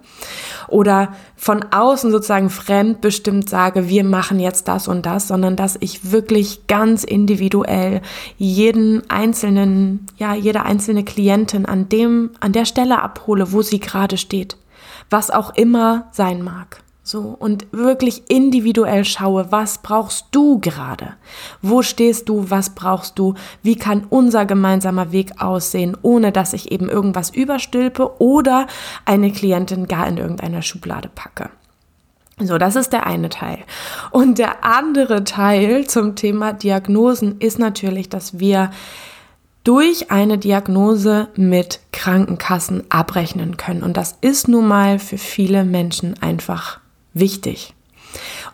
oder 0.68 1.14
von 1.35 1.64
außen 1.71 2.11
sozusagen 2.11 2.51
fremdbestimmt 2.51 3.49
sage, 3.49 3.88
wir 3.88 4.05
machen 4.05 4.38
jetzt 4.38 4.68
das 4.68 4.88
und 4.88 5.07
das, 5.07 5.27
sondern 5.27 5.57
dass 5.57 5.79
ich 5.81 6.12
wirklich 6.12 6.66
ganz 6.66 7.03
individuell 7.03 8.03
jeden 8.37 9.09
einzelnen, 9.09 10.07
ja, 10.18 10.35
jede 10.35 10.64
einzelne 10.64 11.03
Klientin 11.03 11.64
an 11.64 11.88
dem, 11.88 12.33
an 12.40 12.53
der 12.53 12.66
Stelle 12.66 13.03
abhole, 13.03 13.53
wo 13.53 13.62
sie 13.62 13.81
gerade 13.81 14.18
steht. 14.18 14.59
Was 15.09 15.31
auch 15.31 15.55
immer 15.55 16.09
sein 16.12 16.42
mag. 16.42 16.83
So, 17.09 17.35
und 17.38 17.68
wirklich 17.73 18.25
individuell 18.29 19.03
schaue, 19.03 19.51
was 19.51 19.79
brauchst 19.79 20.27
du 20.31 20.61
gerade? 20.61 21.14
Wo 21.62 21.81
stehst 21.81 22.29
du? 22.29 22.51
Was 22.51 22.75
brauchst 22.75 23.18
du? 23.18 23.33
Wie 23.62 23.77
kann 23.77 24.05
unser 24.11 24.44
gemeinsamer 24.44 25.11
Weg 25.11 25.40
aussehen, 25.40 25.97
ohne 26.03 26.33
dass 26.33 26.53
ich 26.53 26.71
eben 26.71 26.90
irgendwas 26.90 27.31
überstülpe 27.31 28.21
oder 28.21 28.66
eine 29.07 29.33
Klientin 29.33 29.87
gar 29.87 30.07
in 30.07 30.18
irgendeiner 30.18 30.61
Schublade 30.61 31.09
packe? 31.09 31.49
So, 32.40 32.59
das 32.59 32.77
ist 32.77 32.92
der 32.92 33.07
eine 33.07 33.31
Teil. 33.31 33.61
Und 34.11 34.37
der 34.37 34.62
andere 34.62 35.25
Teil 35.25 35.87
zum 35.87 36.14
Thema 36.14 36.53
Diagnosen 36.53 37.40
ist 37.40 37.59
natürlich, 37.59 38.11
dass 38.11 38.38
wir 38.38 38.71
durch 39.64 40.11
eine 40.11 40.37
Diagnose 40.37 41.29
mit 41.37 41.81
Krankenkassen 41.90 42.85
abrechnen 42.90 43.57
können. 43.57 43.83
Und 43.83 43.97
das 43.97 44.18
ist 44.21 44.47
nun 44.47 44.68
mal 44.68 44.99
für 44.99 45.16
viele 45.16 45.64
Menschen 45.64 46.14
einfach 46.21 46.81
wichtig. 47.19 47.75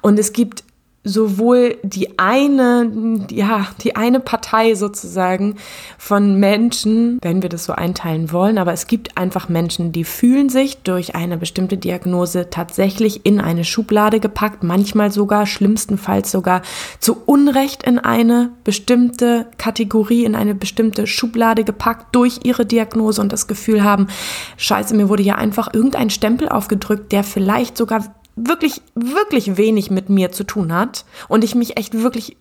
Und 0.00 0.18
es 0.18 0.32
gibt 0.32 0.64
sowohl 1.04 1.76
die 1.82 2.18
eine, 2.18 3.26
ja, 3.30 3.66
die 3.82 3.94
eine 3.94 4.20
Partei 4.20 4.74
sozusagen 4.74 5.56
von 5.98 6.40
Menschen, 6.40 7.18
wenn 7.20 7.42
wir 7.42 7.50
das 7.50 7.66
so 7.66 7.74
einteilen 7.74 8.32
wollen, 8.32 8.56
aber 8.56 8.72
es 8.72 8.86
gibt 8.86 9.18
einfach 9.18 9.50
Menschen, 9.50 9.92
die 9.92 10.04
fühlen 10.04 10.48
sich 10.48 10.78
durch 10.78 11.14
eine 11.14 11.36
bestimmte 11.36 11.76
Diagnose 11.76 12.48
tatsächlich 12.48 13.26
in 13.26 13.38
eine 13.38 13.64
Schublade 13.64 14.18
gepackt, 14.18 14.62
manchmal 14.62 15.12
sogar, 15.12 15.44
schlimmstenfalls 15.46 16.30
sogar 16.30 16.62
zu 17.00 17.22
Unrecht 17.26 17.82
in 17.82 17.98
eine 17.98 18.52
bestimmte 18.64 19.46
Kategorie, 19.58 20.24
in 20.24 20.34
eine 20.34 20.54
bestimmte 20.54 21.06
Schublade 21.06 21.64
gepackt 21.64 22.14
durch 22.16 22.40
ihre 22.44 22.64
Diagnose 22.64 23.20
und 23.20 23.30
das 23.30 23.46
Gefühl 23.46 23.84
haben, 23.84 24.08
scheiße, 24.56 24.94
mir 24.94 25.10
wurde 25.10 25.22
ja 25.22 25.34
einfach 25.34 25.74
irgendein 25.74 26.08
Stempel 26.08 26.48
aufgedrückt, 26.48 27.12
der 27.12 27.24
vielleicht 27.24 27.76
sogar 27.76 28.14
wirklich, 28.36 28.82
wirklich 28.94 29.56
wenig 29.56 29.90
mit 29.90 30.08
mir 30.08 30.32
zu 30.32 30.44
tun 30.44 30.72
hat 30.72 31.04
und 31.28 31.44
ich 31.44 31.54
mich 31.54 31.76
echt 31.76 32.02
wirklich 32.02 32.36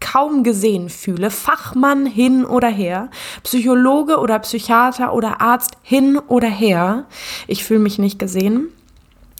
kaum 0.00 0.44
gesehen 0.44 0.88
fühle, 0.88 1.30
Fachmann 1.30 2.06
hin 2.06 2.44
oder 2.44 2.68
her, 2.68 3.10
Psychologe 3.42 4.18
oder 4.18 4.38
Psychiater 4.38 5.12
oder 5.14 5.40
Arzt 5.40 5.72
hin 5.82 6.18
oder 6.28 6.48
her, 6.48 7.06
ich 7.46 7.64
fühle 7.64 7.80
mich 7.80 7.98
nicht 7.98 8.18
gesehen. 8.18 8.68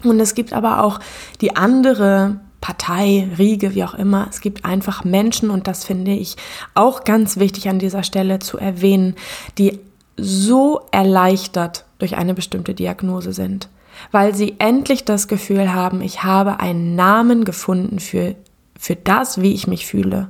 Und 0.03 0.21
es 0.21 0.35
gibt 0.35 0.53
aber 0.53 0.83
auch 0.83 1.01
die 1.41 1.57
andere 1.57 2.41
Partei, 2.61 3.29
Riege, 3.39 3.75
wie 3.75 3.85
auch 3.85 3.95
immer. 3.95 4.27
Es 4.29 4.41
gibt 4.41 4.65
einfach 4.65 5.05
Menschen, 5.05 5.51
und 5.51 5.67
das 5.67 5.85
finde 5.85 6.13
ich 6.13 6.37
auch 6.75 7.05
ganz 7.05 7.39
wichtig 7.39 7.69
an 7.69 7.79
dieser 7.79 8.03
Stelle 8.03 8.39
zu 8.39 8.59
erwähnen, 8.59 9.15
die 9.59 9.79
so 10.17 10.81
erleichtert 10.91 11.85
durch 11.99 12.17
eine 12.17 12.35
bestimmte 12.35 12.75
Diagnose 12.75 13.33
sind 13.33 13.69
weil 14.11 14.35
sie 14.35 14.57
endlich 14.59 15.05
das 15.05 15.29
Gefühl 15.29 15.73
haben, 15.73 16.01
ich 16.01 16.23
habe 16.23 16.61
einen 16.61 16.95
Namen 16.95 17.45
gefunden 17.45 17.99
für, 17.99 18.35
für 18.79 18.97
das, 18.97 19.41
wie 19.41 19.53
ich 19.53 19.67
mich 19.67 19.87
fühle. 19.87 20.29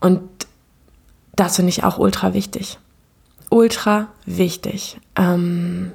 Und 0.00 0.22
das 1.36 1.56
finde 1.56 1.70
ich 1.70 1.84
auch 1.84 1.98
ultra 1.98 2.34
wichtig. 2.34 2.78
Ultra 3.50 4.08
wichtig. 4.26 4.98
Ähm, 5.16 5.92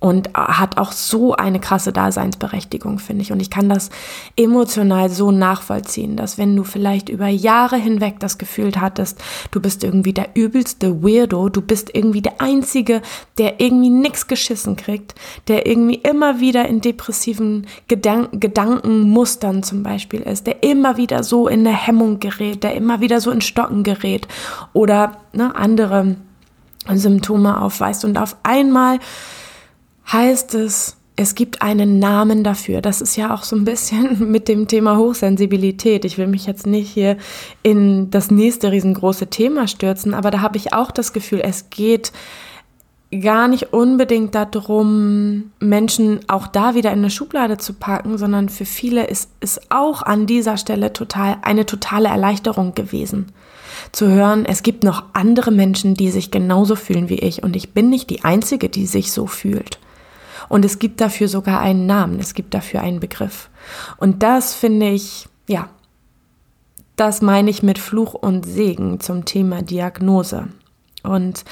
und 0.00 0.30
hat 0.34 0.78
auch 0.78 0.92
so 0.92 1.34
eine 1.34 1.58
krasse 1.58 1.92
Daseinsberechtigung, 1.92 2.98
finde 3.00 3.22
ich. 3.22 3.32
Und 3.32 3.40
ich 3.40 3.50
kann 3.50 3.68
das 3.68 3.90
emotional 4.36 5.10
so 5.10 5.32
nachvollziehen, 5.32 6.16
dass 6.16 6.38
wenn 6.38 6.54
du 6.54 6.62
vielleicht 6.62 7.08
über 7.08 7.26
Jahre 7.26 7.76
hinweg 7.76 8.20
das 8.20 8.38
Gefühl 8.38 8.72
hattest, 8.76 9.20
du 9.50 9.60
bist 9.60 9.82
irgendwie 9.82 10.12
der 10.12 10.30
übelste 10.34 11.02
Weirdo, 11.02 11.48
du 11.48 11.62
bist 11.62 11.90
irgendwie 11.92 12.22
der 12.22 12.40
Einzige, 12.40 13.02
der 13.38 13.60
irgendwie 13.60 13.90
nichts 13.90 14.28
geschissen 14.28 14.76
kriegt, 14.76 15.16
der 15.48 15.66
irgendwie 15.66 15.96
immer 15.96 16.38
wieder 16.38 16.68
in 16.68 16.80
depressiven 16.80 17.66
Gedank 17.88 18.40
Gedankenmustern 18.40 19.62
zum 19.62 19.82
Beispiel 19.82 20.20
ist, 20.20 20.46
der 20.46 20.62
immer 20.62 20.96
wieder 20.96 21.24
so 21.24 21.48
in 21.48 21.66
eine 21.66 21.76
Hemmung 21.76 22.20
gerät, 22.20 22.62
der 22.62 22.74
immer 22.74 23.00
wieder 23.00 23.20
so 23.20 23.30
in 23.30 23.40
Stocken 23.40 23.82
gerät 23.82 24.28
oder 24.72 25.16
ne, 25.32 25.54
andere 25.56 26.16
Symptome 26.94 27.60
aufweist 27.60 28.04
und 28.04 28.16
auf 28.16 28.36
einmal 28.42 28.98
heißt 30.12 30.54
es, 30.54 30.96
es 31.20 31.34
gibt 31.34 31.62
einen 31.62 31.98
Namen 31.98 32.44
dafür. 32.44 32.80
Das 32.80 33.00
ist 33.00 33.16
ja 33.16 33.34
auch 33.34 33.42
so 33.42 33.56
ein 33.56 33.64
bisschen 33.64 34.30
mit 34.30 34.46
dem 34.46 34.68
Thema 34.68 34.96
Hochsensibilität. 34.96 36.04
Ich 36.04 36.16
will 36.16 36.28
mich 36.28 36.46
jetzt 36.46 36.66
nicht 36.66 36.88
hier 36.88 37.16
in 37.62 38.10
das 38.10 38.30
nächste 38.30 38.70
riesengroße 38.70 39.26
Thema 39.26 39.66
stürzen, 39.66 40.14
aber 40.14 40.30
da 40.30 40.40
habe 40.40 40.56
ich 40.56 40.72
auch 40.72 40.92
das 40.92 41.12
Gefühl, 41.12 41.40
es 41.42 41.70
geht 41.70 42.12
gar 43.10 43.48
nicht 43.48 43.72
unbedingt 43.72 44.34
darum, 44.34 45.50
Menschen 45.58 46.20
auch 46.28 46.46
da 46.46 46.74
wieder 46.74 46.92
in 46.92 46.98
eine 46.98 47.10
Schublade 47.10 47.56
zu 47.56 47.72
packen, 47.72 48.18
sondern 48.18 48.48
für 48.48 48.66
viele 48.66 49.06
ist 49.06 49.30
es 49.40 49.60
auch 49.70 50.02
an 50.02 50.26
dieser 50.26 50.56
Stelle 50.56 50.92
total 50.92 51.38
eine 51.42 51.66
totale 51.66 52.10
Erleichterung 52.10 52.74
gewesen. 52.74 53.32
Zu 53.92 54.08
hören, 54.08 54.44
es 54.44 54.62
gibt 54.62 54.84
noch 54.84 55.04
andere 55.14 55.50
Menschen, 55.50 55.94
die 55.94 56.10
sich 56.10 56.30
genauso 56.30 56.76
fühlen 56.76 57.08
wie 57.08 57.18
ich 57.18 57.42
und 57.42 57.56
ich 57.56 57.72
bin 57.72 57.88
nicht 57.88 58.10
die 58.10 58.24
Einzige, 58.24 58.68
die 58.68 58.86
sich 58.86 59.10
so 59.10 59.26
fühlt. 59.26 59.78
Und 60.48 60.64
es 60.64 60.78
gibt 60.78 61.00
dafür 61.00 61.28
sogar 61.28 61.60
einen 61.60 61.86
Namen, 61.86 62.18
es 62.20 62.34
gibt 62.34 62.54
dafür 62.54 62.80
einen 62.80 63.00
Begriff. 63.00 63.50
Und 63.98 64.22
das 64.22 64.54
finde 64.54 64.88
ich, 64.88 65.28
ja, 65.46 65.68
das 66.96 67.22
meine 67.22 67.50
ich 67.50 67.62
mit 67.62 67.78
Fluch 67.78 68.14
und 68.14 68.44
Segen 68.44 69.00
zum 69.00 69.24
Thema 69.24 69.62
Diagnose. 69.62 70.48
Und 71.02 71.44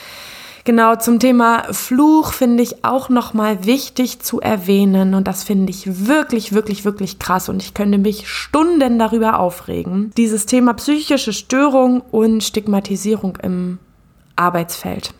genau 0.64 0.96
zum 0.96 1.20
Thema 1.20 1.72
Fluch 1.72 2.32
finde 2.32 2.62
ich 2.62 2.84
auch 2.84 3.08
nochmal 3.08 3.64
wichtig 3.64 4.20
zu 4.20 4.40
erwähnen 4.40 5.14
und 5.14 5.28
das 5.28 5.44
finde 5.44 5.70
ich 5.70 6.06
wirklich, 6.08 6.52
wirklich, 6.52 6.84
wirklich 6.84 7.18
krass 7.18 7.48
und 7.48 7.62
ich 7.62 7.74
könnte 7.74 7.98
mich 7.98 8.28
Stunden 8.28 8.98
darüber 8.98 9.38
aufregen. 9.38 10.10
Dieses 10.16 10.46
Thema 10.46 10.74
psychische 10.74 11.32
Störung 11.32 12.00
und 12.10 12.42
Stigmatisierung 12.42 13.36
im 13.42 13.78
Arbeitsfeld. 14.34 15.14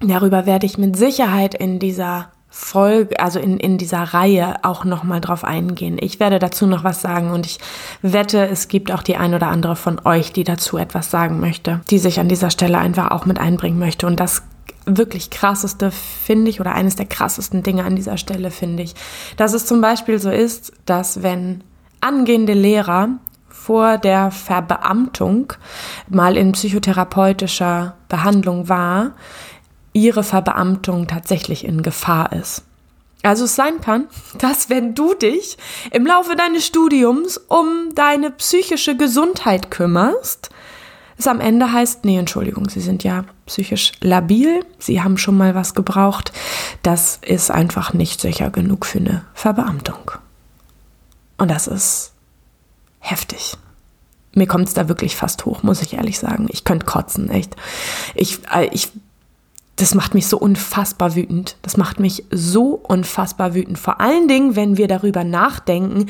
Darüber 0.00 0.44
werde 0.44 0.66
ich 0.66 0.76
mit 0.76 0.96
Sicherheit 0.96 1.54
in 1.54 1.78
dieser 1.78 2.30
Folge, 2.58 3.20
also 3.20 3.38
in, 3.38 3.58
in 3.58 3.76
dieser 3.76 4.02
Reihe 4.02 4.54
auch 4.62 4.86
nochmal 4.86 5.20
drauf 5.20 5.44
eingehen. 5.44 5.98
Ich 6.00 6.18
werde 6.20 6.38
dazu 6.38 6.66
noch 6.66 6.84
was 6.84 7.02
sagen 7.02 7.30
und 7.30 7.44
ich 7.44 7.58
wette, 8.00 8.48
es 8.48 8.68
gibt 8.68 8.90
auch 8.90 9.02
die 9.02 9.18
ein 9.18 9.34
oder 9.34 9.48
andere 9.48 9.76
von 9.76 10.00
euch, 10.06 10.32
die 10.32 10.42
dazu 10.42 10.78
etwas 10.78 11.10
sagen 11.10 11.38
möchte, 11.38 11.82
die 11.90 11.98
sich 11.98 12.18
an 12.18 12.30
dieser 12.30 12.48
Stelle 12.48 12.78
einfach 12.78 13.10
auch 13.10 13.26
mit 13.26 13.38
einbringen 13.38 13.78
möchte. 13.78 14.06
Und 14.06 14.18
das 14.18 14.42
wirklich 14.86 15.28
krasseste 15.28 15.90
finde 15.90 16.48
ich 16.48 16.58
oder 16.58 16.74
eines 16.74 16.96
der 16.96 17.04
krassesten 17.04 17.62
Dinge 17.62 17.84
an 17.84 17.94
dieser 17.94 18.16
Stelle 18.16 18.50
finde 18.50 18.84
ich, 18.84 18.94
dass 19.36 19.52
es 19.52 19.66
zum 19.66 19.82
Beispiel 19.82 20.18
so 20.18 20.30
ist, 20.30 20.72
dass 20.86 21.22
wenn 21.22 21.62
angehende 22.00 22.54
Lehrer 22.54 23.10
vor 23.50 23.98
der 23.98 24.30
Verbeamtung 24.30 25.52
mal 26.08 26.38
in 26.38 26.52
psychotherapeutischer 26.52 27.96
Behandlung 28.08 28.70
war, 28.70 29.12
ihre 29.96 30.22
Verbeamtung 30.22 31.06
tatsächlich 31.06 31.64
in 31.64 31.82
Gefahr 31.82 32.32
ist. 32.32 32.62
Also 33.22 33.44
es 33.44 33.56
sein 33.56 33.80
kann, 33.80 34.08
dass 34.38 34.68
wenn 34.68 34.94
du 34.94 35.14
dich 35.14 35.56
im 35.90 36.06
Laufe 36.06 36.36
deines 36.36 36.66
Studiums 36.66 37.38
um 37.38 37.94
deine 37.94 38.30
psychische 38.30 38.96
Gesundheit 38.96 39.70
kümmerst, 39.70 40.50
es 41.18 41.26
am 41.26 41.40
Ende 41.40 41.72
heißt, 41.72 42.04
nee, 42.04 42.18
Entschuldigung, 42.18 42.68
Sie 42.68 42.80
sind 42.80 43.02
ja 43.02 43.24
psychisch 43.46 43.92
labil, 44.02 44.66
Sie 44.78 45.02
haben 45.02 45.16
schon 45.16 45.38
mal 45.38 45.54
was 45.54 45.72
gebraucht, 45.72 46.30
das 46.82 47.18
ist 47.22 47.50
einfach 47.50 47.94
nicht 47.94 48.20
sicher 48.20 48.50
genug 48.50 48.84
für 48.84 48.98
eine 48.98 49.24
Verbeamtung. 49.32 50.10
Und 51.38 51.50
das 51.50 51.68
ist 51.68 52.12
heftig. 52.98 53.56
Mir 54.34 54.46
kommt 54.46 54.68
es 54.68 54.74
da 54.74 54.90
wirklich 54.90 55.16
fast 55.16 55.46
hoch, 55.46 55.62
muss 55.62 55.80
ich 55.80 55.94
ehrlich 55.94 56.18
sagen. 56.18 56.48
Ich 56.50 56.64
könnte 56.64 56.84
kotzen, 56.84 57.30
echt. 57.30 57.56
Ich, 58.14 58.40
äh, 58.54 58.68
ich 58.72 58.92
das 59.76 59.94
macht 59.94 60.14
mich 60.14 60.26
so 60.26 60.38
unfassbar 60.38 61.14
wütend. 61.14 61.56
Das 61.60 61.76
macht 61.76 62.00
mich 62.00 62.24
so 62.30 62.80
unfassbar 62.82 63.54
wütend. 63.54 63.78
Vor 63.78 64.00
allen 64.00 64.26
Dingen, 64.26 64.56
wenn 64.56 64.78
wir 64.78 64.88
darüber 64.88 65.22
nachdenken, 65.22 66.06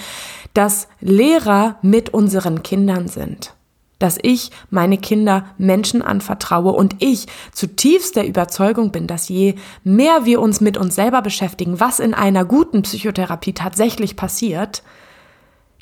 dass 0.55 0.87
Lehrer 1.00 1.76
mit 1.83 2.14
unseren 2.14 2.62
Kindern 2.62 3.09
sind. 3.09 3.55
Dass 3.98 4.18
ich 4.22 4.52
meine 4.70 4.98
Kinder 4.98 5.46
Menschen 5.59 6.00
anvertraue 6.00 6.72
und 6.72 6.96
ich 7.00 7.26
zutiefst 7.52 8.14
der 8.14 8.29
Überzeugung 8.29 8.92
bin, 8.92 9.09
dass 9.09 9.29
je 9.29 9.57
mehr 9.83 10.24
wir 10.24 10.40
uns 10.40 10.61
mit 10.61 10.76
uns 10.76 10.94
selber 10.94 11.20
beschäftigen, 11.20 11.81
was 11.81 11.98
in 11.98 12.14
einer 12.14 12.44
guten 12.44 12.83
Psychotherapie 12.83 13.52
tatsächlich 13.52 14.14
passiert, 14.14 14.85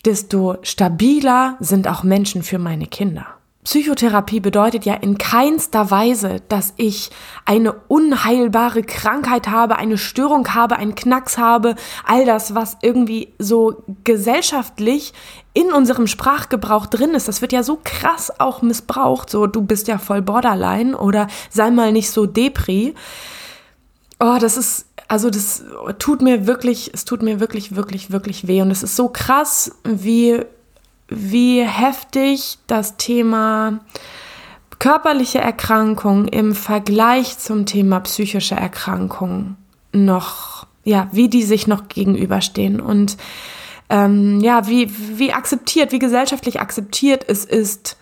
desto 0.07 0.57
stabiler 0.63 1.57
sind 1.61 1.87
auch 1.89 2.03
Menschen 2.03 2.43
für 2.43 2.59
meine 2.59 2.87
Kinder. 2.87 3.27
Psychotherapie 3.65 4.41
bedeutet 4.41 4.85
ja 4.85 4.93
in 4.95 5.17
keinster 5.17 5.91
Weise, 5.91 6.43
dass 6.49 6.75
ich 6.77 7.11
eine 7.47 7.73
unheilbare 7.89 8.83
Krankheit 8.83 9.49
habe, 9.49 9.77
eine 9.77 9.97
Störung 9.97 10.55
habe, 10.55 10.77
einen 10.77 10.95
Knacks 10.95 11.39
habe, 11.39 11.75
all 12.07 12.27
das, 12.27 12.55
was 12.55 12.77
irgendwie 12.83 13.33
so 13.39 13.83
gesellschaftlich 14.05 15.15
in 15.55 15.73
unserem 15.73 16.07
Sprachgebrauch 16.07 16.87
drin 16.87 17.15
ist. 17.15 17.27
Das 17.27 17.41
wird 17.41 17.53
ja 17.53 17.63
so 17.63 17.81
krass 17.83 18.39
auch 18.39 18.61
missbraucht, 18.61 19.31
so 19.31 19.47
du 19.47 19.63
bist 19.63 19.89
ja 19.89 19.97
voll 19.97 20.21
Borderline 20.21 20.97
oder 20.97 21.29
sei 21.49 21.71
mal 21.71 21.91
nicht 21.91 22.11
so 22.11 22.27
Depri. 22.27 22.95
Oh, 24.21 24.37
das 24.39 24.59
ist 24.59 24.87
also 25.09 25.31
das 25.31 25.65
tut 25.99 26.23
mir 26.23 26.47
wirklich, 26.47 26.91
es 26.93 27.05
tut 27.05 27.23
mir 27.23 27.41
wirklich, 27.41 27.77
wirklich, 27.77 28.11
wirklich 28.11 28.47
weh. 28.47 28.63
Und 28.63 28.71
es 28.71 28.83
ist 28.83 28.97
so 28.97 29.09
krass, 29.09 29.73
wie 29.85 30.45
wie 31.09 31.63
heftig 31.63 32.59
das 32.67 32.97
Thema 32.97 33.81
körperliche 34.79 35.39
Erkrankung 35.39 36.29
im 36.29 36.55
Vergleich 36.55 37.39
zum 37.39 37.67
Thema 37.67 38.01
psychische 38.01 38.55
Erkrankung 38.55 39.57
noch, 39.93 40.67
ja, 40.85 41.09
wie 41.13 41.29
die 41.29 41.43
sich 41.43 41.67
noch 41.67 41.89
gegenüberstehen 41.89 42.81
und 42.81 43.17
ähm, 43.91 44.41
ja, 44.41 44.67
wie, 44.67 44.91
wie 45.19 45.33
akzeptiert, 45.33 45.93
wie 45.93 45.99
gesellschaftlich 45.99 46.61
akzeptiert 46.61 47.25
es 47.29 47.45
ist, 47.45 47.97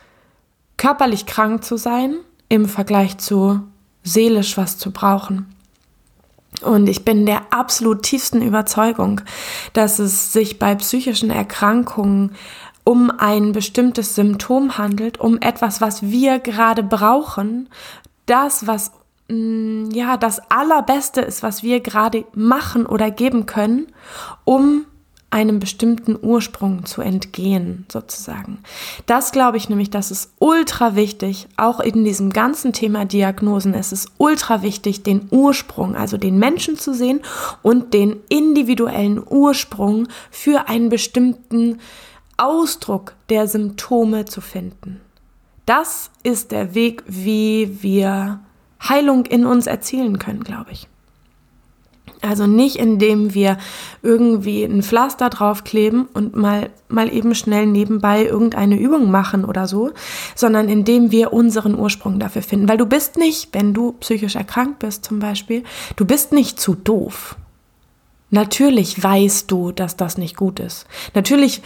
körperlich 0.77 1.27
krank 1.27 1.65
zu 1.65 1.77
sein 1.77 2.17
im 2.49 2.69
Vergleich 2.69 3.19
zu 3.19 3.61
seelisch 4.03 4.57
was 4.57 4.79
zu 4.79 4.91
brauchen. 4.91 5.55
Und 6.61 6.89
ich 6.89 7.05
bin 7.05 7.27
der 7.27 7.43
absolut 7.51 8.03
tiefsten 8.03 8.43
Überzeugung, 8.43 9.21
dass 9.73 9.99
es 9.99 10.33
sich 10.33 10.59
bei 10.59 10.75
psychischen 10.75 11.31
Erkrankungen 11.31 12.33
um 12.85 13.11
ein 13.11 13.53
bestimmtes 13.53 14.15
Symptom 14.15 14.79
handelt, 14.79 15.21
um 15.21 15.39
etwas, 15.41 15.81
was 15.81 16.03
wir 16.03 16.39
gerade 16.39 16.83
brauchen, 16.83 17.69
das, 18.27 18.67
was 18.67 18.93
mm, 19.29 19.91
ja 19.93 20.17
das 20.17 20.41
Allerbeste 20.51 21.21
ist, 21.21 21.43
was 21.43 21.63
wir 21.63 21.81
gerade 21.81 22.25
machen 22.35 22.87
oder 22.87 23.11
geben 23.11 23.47
können, 23.47 23.87
um 24.45 24.87
einem 25.33 25.61
bestimmten 25.61 26.19
Ursprung 26.21 26.85
zu 26.85 27.01
entgehen, 27.01 27.87
sozusagen. 27.91 28.59
Das 29.07 29.33
glaube 29.33 29.57
ich 29.57 29.71
nämlich, 29.71 29.89
das 29.89 30.11
ist 30.11 30.35
ultra 30.39 30.95
wichtig, 30.95 31.49
auch 31.57 31.81
in 31.81 32.05
diesem 32.05 32.31
ganzen 32.31 32.75
Thema 32.75 33.07
Diagnosen. 33.07 33.73
Es 33.73 33.93
ist 33.93 34.11
ultra 34.19 34.61
wichtig, 34.61 35.03
den 35.03 35.29
Ursprung, 35.31 35.97
also 35.97 36.19
den 36.19 36.39
Menschen 36.39 36.77
zu 36.77 36.93
sehen 36.93 37.21
und 37.63 37.95
den 37.95 38.21
individuellen 38.29 39.23
Ursprung 39.27 40.07
für 40.31 40.69
einen 40.69 40.91
bestimmten 40.91 41.79
Ausdruck 42.37 43.15
der 43.29 43.47
Symptome 43.49 44.25
zu 44.25 44.41
finden. 44.41 45.01
Das 45.67 46.11
ist 46.23 46.51
der 46.51 46.75
Weg, 46.75 47.03
wie 47.07 47.83
wir 47.83 48.41
Heilung 48.89 49.27
in 49.27 49.47
uns 49.47 49.67
erzielen 49.67 50.19
können, 50.19 50.43
glaube 50.43 50.73
ich. 50.73 50.89
Also 52.21 52.47
nicht, 52.47 52.77
indem 52.77 53.35
wir 53.35 53.59
irgendwie 54.01 54.63
ein 54.63 54.85
Pflaster 54.85 55.29
draufkleben 55.29 56.07
und 56.15 56.37
mal, 56.37 56.71
mal 56.89 57.13
eben 57.13 57.35
schnell 57.35 57.67
nebenbei 57.67 58.25
irgendeine 58.25 58.79
Übung 58.79 59.11
machen 59.11 59.45
oder 59.45 59.67
so, 59.67 59.91
sondern 60.37 60.69
indem 60.69 61.11
wir 61.11 61.33
unseren 61.33 61.77
Ursprung 61.77 62.21
dafür 62.21 62.43
finden. 62.43 62.69
Weil 62.69 62.79
du 62.79 62.87
bist 62.87 63.19
nicht, 63.19 63.49
wenn 63.53 63.75
du 63.75 63.93
psychisch 63.93 64.37
erkrankt 64.37 64.79
bist 64.79 65.05
zum 65.05 65.19
Beispiel, 65.19 65.65
du 65.97 66.05
bist 66.05 66.33
nicht 66.33 66.61
zu 66.61 66.77
doof. 66.77 67.37
Natürlich 68.31 69.03
weißt 69.03 69.51
du, 69.51 69.73
dass 69.73 69.97
das 69.97 70.17
nicht 70.17 70.37
gut 70.37 70.61
ist. 70.61 70.87
Natürlich 71.15 71.61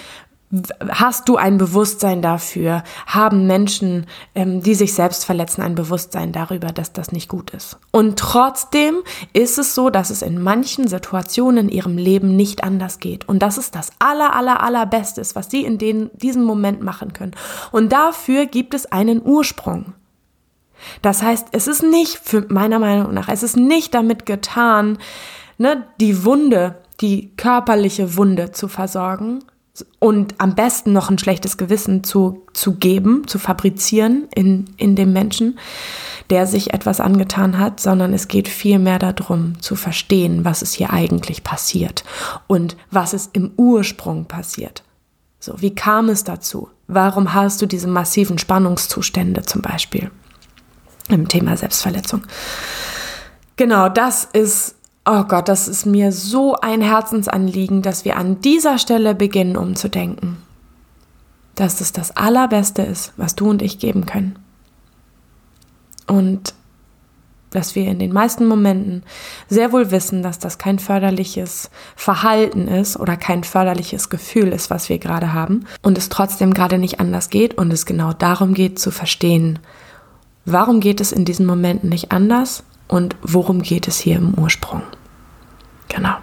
Hast 0.89 1.29
du 1.29 1.37
ein 1.37 1.59
Bewusstsein 1.59 2.23
dafür? 2.23 2.85
Haben 3.07 3.49
Menschen, 3.49 4.07
ähm, 4.37 4.63
die 4.63 4.77
sich 4.77 4.95
selbst 4.95 5.25
verletzen, 5.25 5.61
ein 5.61 5.75
Bewusstsein 5.75 6.31
darüber, 6.31 6.69
dass 6.69 6.93
das 6.93 7.11
nicht 7.11 7.29
gut 7.29 7.51
ist? 7.51 7.79
Und 7.91 8.17
trotzdem 8.17 8.99
ist 9.33 9.59
es 9.59 9.75
so, 9.75 9.91
dass 9.91 10.11
es 10.11 10.23
in 10.23 10.41
manchen 10.41 10.87
Situationen 10.87 11.67
in 11.67 11.75
ihrem 11.75 11.99
Leben 11.99 12.37
nicht 12.37 12.63
anders 12.63 13.01
geht. 13.01 13.29
Und 13.29 13.41
das 13.41 13.59
ist 13.59 13.75
das 13.75 13.91
aller, 13.99 14.37
aller, 14.37 14.63
allerbeste, 14.63 15.23
was 15.35 15.51
sie 15.51 15.65
in 15.65 15.79
den, 15.79 16.11
diesem 16.15 16.45
Moment 16.45 16.81
machen 16.81 17.13
können. 17.13 17.33
Und 17.73 17.93
dafür 17.93 18.47
gibt 18.47 18.73
es 18.73 18.87
einen 18.87 19.21
Ursprung. 19.25 19.95
Das 21.03 21.23
heißt, 21.23 21.49
es 21.53 21.67
ist 21.67 21.83
nicht, 21.83 22.19
für 22.19 22.47
meiner 22.49 22.79
Meinung 22.79 23.13
nach, 23.13 23.29
es 23.29 23.43
ist 23.43 23.57
nicht 23.57 23.95
damit 23.95 24.27
getan, 24.27 24.99
ne, 25.59 25.87
die 26.01 26.25
Wunde, 26.25 26.77
die 27.01 27.35
körperliche 27.37 28.17
Wunde 28.17 28.53
zu 28.53 28.69
versorgen, 28.69 29.41
und 29.99 30.35
am 30.39 30.55
besten 30.55 30.93
noch 30.93 31.11
ein 31.11 31.19
schlechtes 31.19 31.57
Gewissen 31.57 32.05
zu, 32.05 32.45
zu 32.53 32.75
geben, 32.75 33.27
zu 33.27 33.39
fabrizieren 33.39 34.29
in, 34.35 34.67
in 34.77 34.97
dem 34.97 35.13
Menschen, 35.13 35.59
der 36.31 36.47
sich 36.47 36.73
etwas 36.73 37.01
angetan 37.01 37.59
hat, 37.59 37.81
sondern 37.81 38.13
es 38.13 38.29
geht 38.29 38.49
vielmehr 38.49 38.99
darum 38.99 39.61
zu 39.61 39.77
verstehen, 39.77 40.45
was 40.45 40.63
ist 40.63 40.75
hier 40.75 40.93
eigentlich 40.93 41.45
passiert 41.45 42.05
und 42.47 42.77
was 42.91 43.15
ist 43.15 43.31
im 43.35 43.53
Ursprung 43.57 44.27
passiert. 44.27 44.83
So, 45.39 45.61
wie 45.61 45.75
kam 45.75 46.09
es 46.09 46.25
dazu? 46.25 46.71
Warum 46.89 47.35
hast 47.35 47.63
du 47.63 47.67
diese 47.67 47.89
massiven 47.89 48.39
Spannungszustände 48.39 49.43
zum 49.43 49.63
Beispiel 49.63 50.11
im 51.09 51.29
Thema 51.29 51.57
Selbstverletzung? 51.57 52.23
Genau, 53.57 53.89
das 53.89 54.25
ist 54.25 54.76
Oh 55.09 55.23
Gott, 55.23 55.49
das 55.49 55.69
ist 55.69 55.87
mir 55.87 56.11
so 56.11 56.57
ein 56.57 56.81
Herzensanliegen, 56.81 57.81
dass 57.81 58.05
wir 58.05 58.17
an 58.17 58.41
dieser 58.41 58.77
Stelle 58.77 59.15
beginnen 59.15 59.57
umzudenken. 59.57 60.39
Dass 61.55 61.81
es 61.81 61.93
das 61.93 62.17
Allerbeste 62.17 62.83
ist, 62.83 63.13
was 63.17 63.37
du 63.37 63.49
und 63.49 63.63
ich 63.63 63.79
geben 63.79 64.05
können. 64.05 64.37
Und 66.09 66.55
dass 67.51 67.77
wir 67.77 67.87
in 67.87 68.01
den 68.01 68.13
meisten 68.13 68.47
Momenten 68.47 69.05
sehr 69.49 69.71
wohl 69.71 69.93
wissen, 69.93 70.25
dass 70.25 70.41
das 70.41 70.59
kein 70.59 70.81
förderliches 70.81 71.71
Verhalten 71.95 72.67
ist 72.67 72.99
oder 72.99 73.17
kein 73.17 73.45
förderliches 73.45 74.09
Gefühl 74.09 74.49
ist, 74.49 74.71
was 74.71 74.89
wir 74.89 74.99
gerade 74.99 75.33
haben 75.33 75.67
und 75.83 75.97
es 75.97 76.09
trotzdem 76.09 76.53
gerade 76.53 76.79
nicht 76.79 76.99
anders 76.99 77.31
geht 77.31 77.57
und 77.57 77.73
es 77.73 77.87
genau 77.87 78.13
darum 78.13 78.55
geht 78.55 78.81
zu 78.81 78.91
verstehen, 78.91 79.61
warum 80.45 80.81
geht 80.81 81.01
es 81.01 81.13
in 81.13 81.25
diesen 81.25 81.47
Momenten 81.47 81.89
nicht 81.89 82.11
anders 82.11 82.65
und 82.89 83.17
worum 83.23 83.63
geht 83.63 83.89
es 83.89 83.99
hier 83.99 84.17
im 84.17 84.35
Ursprung. 84.35 84.83
Genau. 85.89 86.17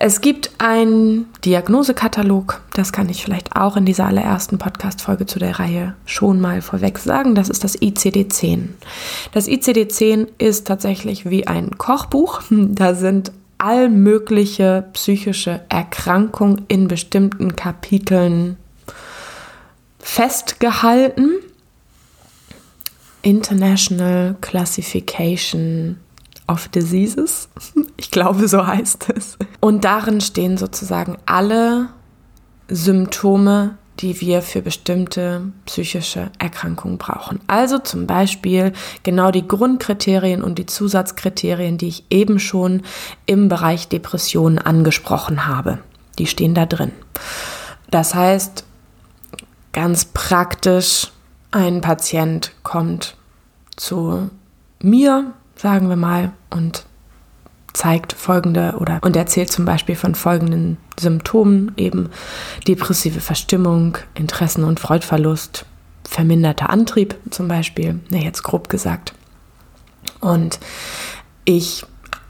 Es 0.00 0.20
gibt 0.20 0.52
einen 0.58 1.26
Diagnosekatalog, 1.44 2.60
das 2.72 2.92
kann 2.92 3.08
ich 3.08 3.24
vielleicht 3.24 3.56
auch 3.56 3.76
in 3.76 3.84
dieser 3.84 4.06
allerersten 4.06 4.56
Podcast-Folge 4.56 5.26
zu 5.26 5.40
der 5.40 5.58
Reihe 5.58 5.94
schon 6.06 6.40
mal 6.40 6.62
vorweg 6.62 6.98
sagen. 6.98 7.34
Das 7.34 7.48
ist 7.48 7.64
das 7.64 7.76
ICD-10. 7.76 8.68
Das 9.32 9.48
ICD-10 9.48 10.28
ist 10.38 10.68
tatsächlich 10.68 11.28
wie 11.28 11.48
ein 11.48 11.78
Kochbuch. 11.78 12.42
Da 12.50 12.94
sind 12.94 13.32
all 13.58 13.88
mögliche 13.88 14.84
psychische 14.92 15.62
Erkrankungen 15.68 16.64
in 16.68 16.86
bestimmten 16.86 17.56
Kapiteln 17.56 18.56
festgehalten. 19.98 21.32
International 23.22 24.36
Classification 24.40 25.98
of 26.46 26.68
Diseases. 26.68 27.48
Ich 28.00 28.12
glaube, 28.12 28.46
so 28.46 28.64
heißt 28.64 29.08
es. 29.16 29.36
Und 29.58 29.84
darin 29.84 30.20
stehen 30.20 30.56
sozusagen 30.56 31.18
alle 31.26 31.88
Symptome, 32.68 33.76
die 33.98 34.20
wir 34.20 34.40
für 34.42 34.62
bestimmte 34.62 35.52
psychische 35.66 36.30
Erkrankungen 36.38 36.96
brauchen. 36.96 37.40
Also 37.48 37.78
zum 37.80 38.06
Beispiel 38.06 38.72
genau 39.02 39.32
die 39.32 39.46
Grundkriterien 39.46 40.44
und 40.44 40.58
die 40.58 40.66
Zusatzkriterien, 40.66 41.76
die 41.76 41.88
ich 41.88 42.04
eben 42.08 42.38
schon 42.38 42.82
im 43.26 43.48
Bereich 43.48 43.88
Depressionen 43.88 44.58
angesprochen 44.58 45.46
habe. 45.46 45.80
Die 46.18 46.26
stehen 46.26 46.54
da 46.54 46.64
drin. 46.64 46.92
Das 47.90 48.14
heißt, 48.14 48.64
ganz 49.72 50.04
praktisch, 50.04 51.10
ein 51.50 51.80
Patient 51.80 52.52
kommt 52.68 53.16
zu 53.76 54.28
mir, 54.82 55.32
sagen 55.56 55.88
wir 55.88 55.96
mal, 55.96 56.32
und 56.50 56.84
zeigt 57.72 58.12
folgende 58.12 58.74
oder 58.78 58.98
und 59.00 59.16
erzählt 59.16 59.50
zum 59.50 59.64
Beispiel 59.64 59.96
von 59.96 60.14
folgenden 60.14 60.76
Symptomen, 61.00 61.72
eben 61.78 62.10
depressive 62.66 63.20
Verstimmung, 63.20 63.96
Interessen- 64.14 64.64
und 64.64 64.80
Freudverlust, 64.80 65.64
verminderter 66.04 66.68
Antrieb 66.68 67.16
zum 67.30 67.48
Beispiel, 67.48 68.00
ne, 68.10 68.22
jetzt 68.22 68.42
grob 68.42 68.68
gesagt. 68.68 69.14
Und 70.20 70.58
ich 71.46 71.86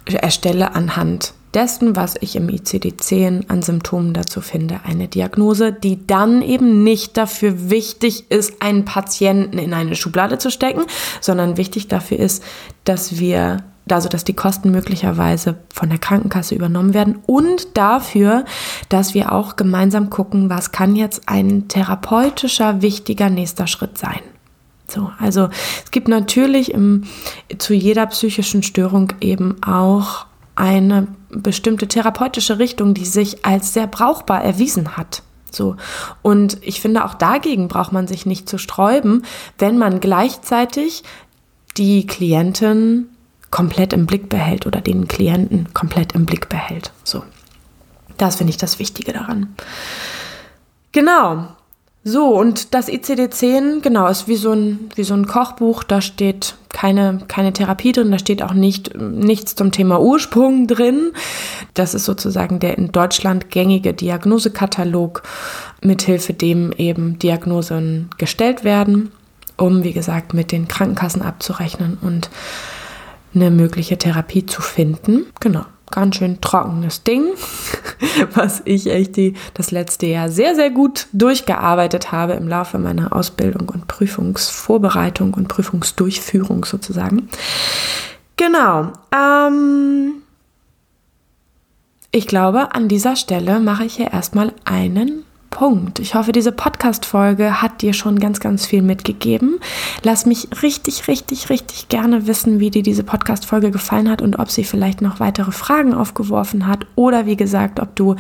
erstelle 0.07 0.73
anhand 0.77 1.35
dessen, 1.55 1.97
was 1.97 2.15
ich 2.21 2.37
im 2.37 2.49
ICD-10 2.49 3.49
an 3.49 3.63
Symptomen 3.63 4.15
dazu 4.15 4.41
finde, 4.41 4.81
eine 4.85 5.09
Diagnose, 5.09 5.73
die 5.73 6.07
dann 6.07 6.43
eben 6.43 6.83
nicht 6.85 7.17
dafür 7.17 7.71
wichtig 7.71 8.31
ist, 8.31 8.63
einen 8.63 8.85
Patienten 8.85 9.59
in 9.59 9.75
eine 9.75 9.97
Schublade 9.97 10.39
zu 10.39 10.51
stecken, 10.51 10.83
sondern 11.21 11.57
wichtig 11.57 11.89
dafür 11.89 12.19
ist, 12.19 12.43
dass 12.85 13.19
wir 13.19 13.63
also 13.91 14.11
dass 14.11 14.25
die 14.25 14.35
Kosten 14.35 14.71
möglicherweise 14.71 15.57
von 15.73 15.89
der 15.89 15.99
Krankenkasse 15.99 16.55
übernommen 16.55 16.93
werden 16.93 17.21
und 17.27 17.77
dafür, 17.77 18.45
dass 18.91 19.15
wir 19.15 19.33
auch 19.33 19.57
gemeinsam 19.57 20.11
gucken, 20.11 20.51
was 20.51 20.73
kann 20.73 20.95
jetzt 20.95 21.23
ein 21.27 21.69
therapeutischer 21.69 22.83
wichtiger 22.83 23.31
nächster 23.31 23.67
Schritt 23.67 23.97
sein. 23.97 24.21
So, 24.89 25.11
also 25.19 25.49
es 25.85 25.91
gibt 25.91 26.09
natürlich 26.09 26.73
im, 26.73 27.05
zu 27.59 27.75
jeder 27.75 28.07
psychischen 28.07 28.63
Störung 28.63 29.13
eben 29.21 29.63
auch 29.63 30.27
eine 30.59 31.07
bestimmte 31.31 31.87
therapeutische 31.87 32.59
Richtung, 32.59 32.95
die 32.95 33.05
sich 33.05 33.45
als 33.45 33.73
sehr 33.73 33.87
brauchbar 33.87 34.43
erwiesen 34.43 34.97
hat. 34.97 35.23
So. 35.51 35.77
Und 36.21 36.59
ich 36.63 36.81
finde, 36.81 37.05
auch 37.05 37.15
dagegen 37.15 37.69
braucht 37.69 37.93
man 37.93 38.07
sich 38.07 38.27
nicht 38.27 38.49
zu 38.49 38.59
sträuben, 38.59 39.25
wenn 39.59 39.79
man 39.79 40.01
gleichzeitig 40.01 41.05
die 41.77 42.07
Klientin 42.07 43.07
komplett 43.51 43.93
im 43.93 44.07
Blick 44.07 44.29
behält 44.29 44.67
oder 44.67 44.81
den 44.81 45.09
Klienten 45.09 45.73
komplett 45.73 46.13
im 46.13 46.27
Blick 46.27 46.49
behält. 46.49 46.93
So. 47.05 47.23
Das 48.17 48.37
finde 48.37 48.51
ich 48.51 48.57
das 48.57 48.79
Wichtige 48.79 49.13
daran. 49.13 49.55
Genau. 50.93 51.49
So, 52.11 52.29
und 52.29 52.73
das 52.73 52.89
ICD-10, 52.89 53.83
genau, 53.83 54.07
ist 54.07 54.29
wie 54.29 54.37
so, 54.37 54.53
ein, 54.53 54.89
wie 54.95 55.03
so 55.03 55.13
ein 55.13 55.27
Kochbuch. 55.27 55.85
Da 55.85 56.01
steht 56.01 56.55
keine, 56.71 57.19
keine 57.29 57.53
Therapie 57.53 57.93
drin, 57.93 58.11
da 58.11 58.19
steht 58.19 58.43
auch 58.43 58.55
nicht, 58.55 58.97
nichts 58.97 59.55
zum 59.55 59.73
Thema 59.73 60.01
Ursprung 60.01 60.67
drin. 60.67 61.13
Das 61.75 61.93
ist 61.93 62.07
sozusagen 62.07 62.61
der 62.61 62.79
in 62.79 62.93
Deutschland 62.93 63.51
gängige 63.51 63.93
Diagnosekatalog, 63.93 65.23
mithilfe 65.83 66.33
dem 66.33 66.73
eben 66.73 67.19
Diagnosen 67.19 68.09
gestellt 68.17 68.65
werden, 68.65 69.13
um, 69.59 69.85
wie 69.85 69.93
gesagt, 69.93 70.33
mit 70.33 70.51
den 70.51 70.67
Krankenkassen 70.67 71.21
abzurechnen 71.21 71.99
und 72.01 72.31
eine 73.35 73.51
mögliche 73.51 73.99
Therapie 73.99 74.47
zu 74.47 74.63
finden. 74.63 75.27
Genau. 75.41 75.67
Ganz 75.91 76.17
schön 76.17 76.41
trockenes 76.41 77.05
Ding, 77.05 77.27
was 78.35 78.63
ich 78.65 78.89
echt 78.89 79.17
die, 79.17 79.35
das 79.55 79.71
letzte 79.71 80.07
Jahr 80.07 80.29
sehr, 80.29 80.55
sehr 80.55 80.71
gut 80.71 81.07
durchgearbeitet 81.13 82.13
habe 82.13 82.35
im 82.35 82.49
Laufe 82.49 82.79
meiner 82.79 83.15
Ausbildung 83.15 83.69
und 83.69 83.87
Prüfungsvorbereitung 83.87 85.35
und 85.35 85.49
Prüfungsdurchführung 85.49 86.65
sozusagen. 86.65 87.29
Genau. 88.37 88.93
Ähm, 89.13 90.23
ich 92.11 92.27
glaube, 92.27 92.75
an 92.75 92.89
dieser 92.89 93.17
Stelle 93.17 93.61
mache 93.61 93.85
ich 93.85 93.97
hier 93.97 94.13
erstmal 94.13 94.53
einen 94.65 95.25
Punkt. 95.51 95.99
Ich 95.99 96.15
hoffe, 96.15 96.33
diese 96.33 96.53
Podcast-Folge 96.53 97.63
hat 97.63 97.83
dir 97.83 97.93
schon 97.93 98.19
ganz, 98.19 98.41
ganz 98.41 98.67
viel 98.67 98.83
mitgegeben. 98.83 99.59
Lass 100.03 100.27
mich 100.27 100.49
richtig, 100.63 101.09
richtig, 101.09 101.51
richtig 101.51 101.89
gerne 101.89 102.27
wissen, 102.27 102.61
wie 102.61 102.71
dir 102.71 102.83
diese 102.83 103.03
Podcast-Folge 103.03 103.71
gefallen 103.71 104.11
hat 104.11 104.23
und 104.23 104.39
ob 104.39 104.51
sie 104.51 104.65
vielleicht 104.65 105.01
noch 105.01 105.21
weitere 105.21 105.53
Fragen 105.53 105.95
aufgeworfen 105.95 106.67
hat 106.67 106.87
oder 106.95 107.27
wie 107.27 107.37
gesagt, 107.37 107.81
ob 107.81 107.97
du 107.97 108.17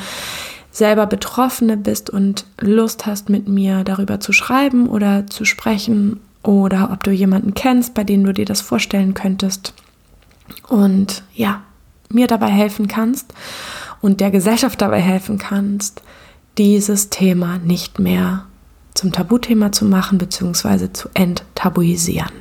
selber 0.70 1.06
Betroffene 1.06 1.76
bist 1.76 2.10
und 2.10 2.46
Lust 2.60 3.06
hast, 3.06 3.28
mit 3.28 3.48
mir 3.48 3.84
darüber 3.84 4.20
zu 4.20 4.32
schreiben 4.32 4.88
oder 4.88 5.26
zu 5.26 5.44
sprechen 5.44 6.20
oder 6.42 6.90
ob 6.92 7.02
du 7.02 7.10
jemanden 7.10 7.54
kennst, 7.54 7.94
bei 7.94 8.04
dem 8.04 8.24
du 8.24 8.32
dir 8.32 8.44
das 8.44 8.60
vorstellen 8.60 9.14
könntest 9.14 9.74
und 10.68 11.22
ja, 11.34 11.62
mir 12.10 12.26
dabei 12.26 12.48
helfen 12.48 12.88
kannst 12.88 13.32
und 14.00 14.20
der 14.20 14.30
Gesellschaft 14.30 14.80
dabei 14.80 15.00
helfen 15.00 15.38
kannst, 15.38 16.02
dieses 16.58 17.08
Thema 17.08 17.58
nicht 17.58 17.98
mehr 17.98 18.44
zum 18.94 19.12
Tabuthema 19.12 19.70
zu 19.72 19.84
machen 19.84 20.18
bzw. 20.18 20.92
zu 20.92 21.08
enttabuisieren, 21.14 22.32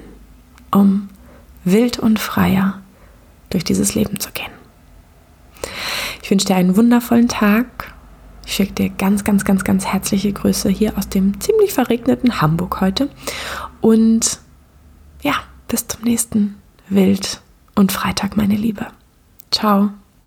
um 0.71 1.09
wild 1.63 1.99
und 1.99 2.19
freier 2.19 2.81
durch 3.49 3.63
dieses 3.63 3.93
Leben 3.95 4.19
zu 4.19 4.31
gehen. 4.31 4.51
Ich 6.23 6.31
wünsche 6.31 6.47
dir 6.47 6.55
einen 6.55 6.75
wundervollen 6.75 7.27
Tag. 7.27 7.93
Ich 8.45 8.55
schicke 8.55 8.73
dir 8.73 8.89
ganz, 8.89 9.23
ganz, 9.23 9.45
ganz, 9.45 9.63
ganz 9.63 9.85
herzliche 9.85 10.33
Grüße 10.33 10.69
hier 10.69 10.97
aus 10.97 11.09
dem 11.09 11.39
ziemlich 11.39 11.73
verregneten 11.73 12.41
Hamburg 12.41 12.81
heute. 12.81 13.09
Und 13.81 14.39
ja, 15.21 15.35
bis 15.67 15.87
zum 15.87 16.03
nächsten 16.03 16.55
Wild 16.89 17.41
und 17.75 17.91
Freitag, 17.91 18.35
meine 18.35 18.55
Liebe. 18.55 18.87
Ciao. 19.51 19.91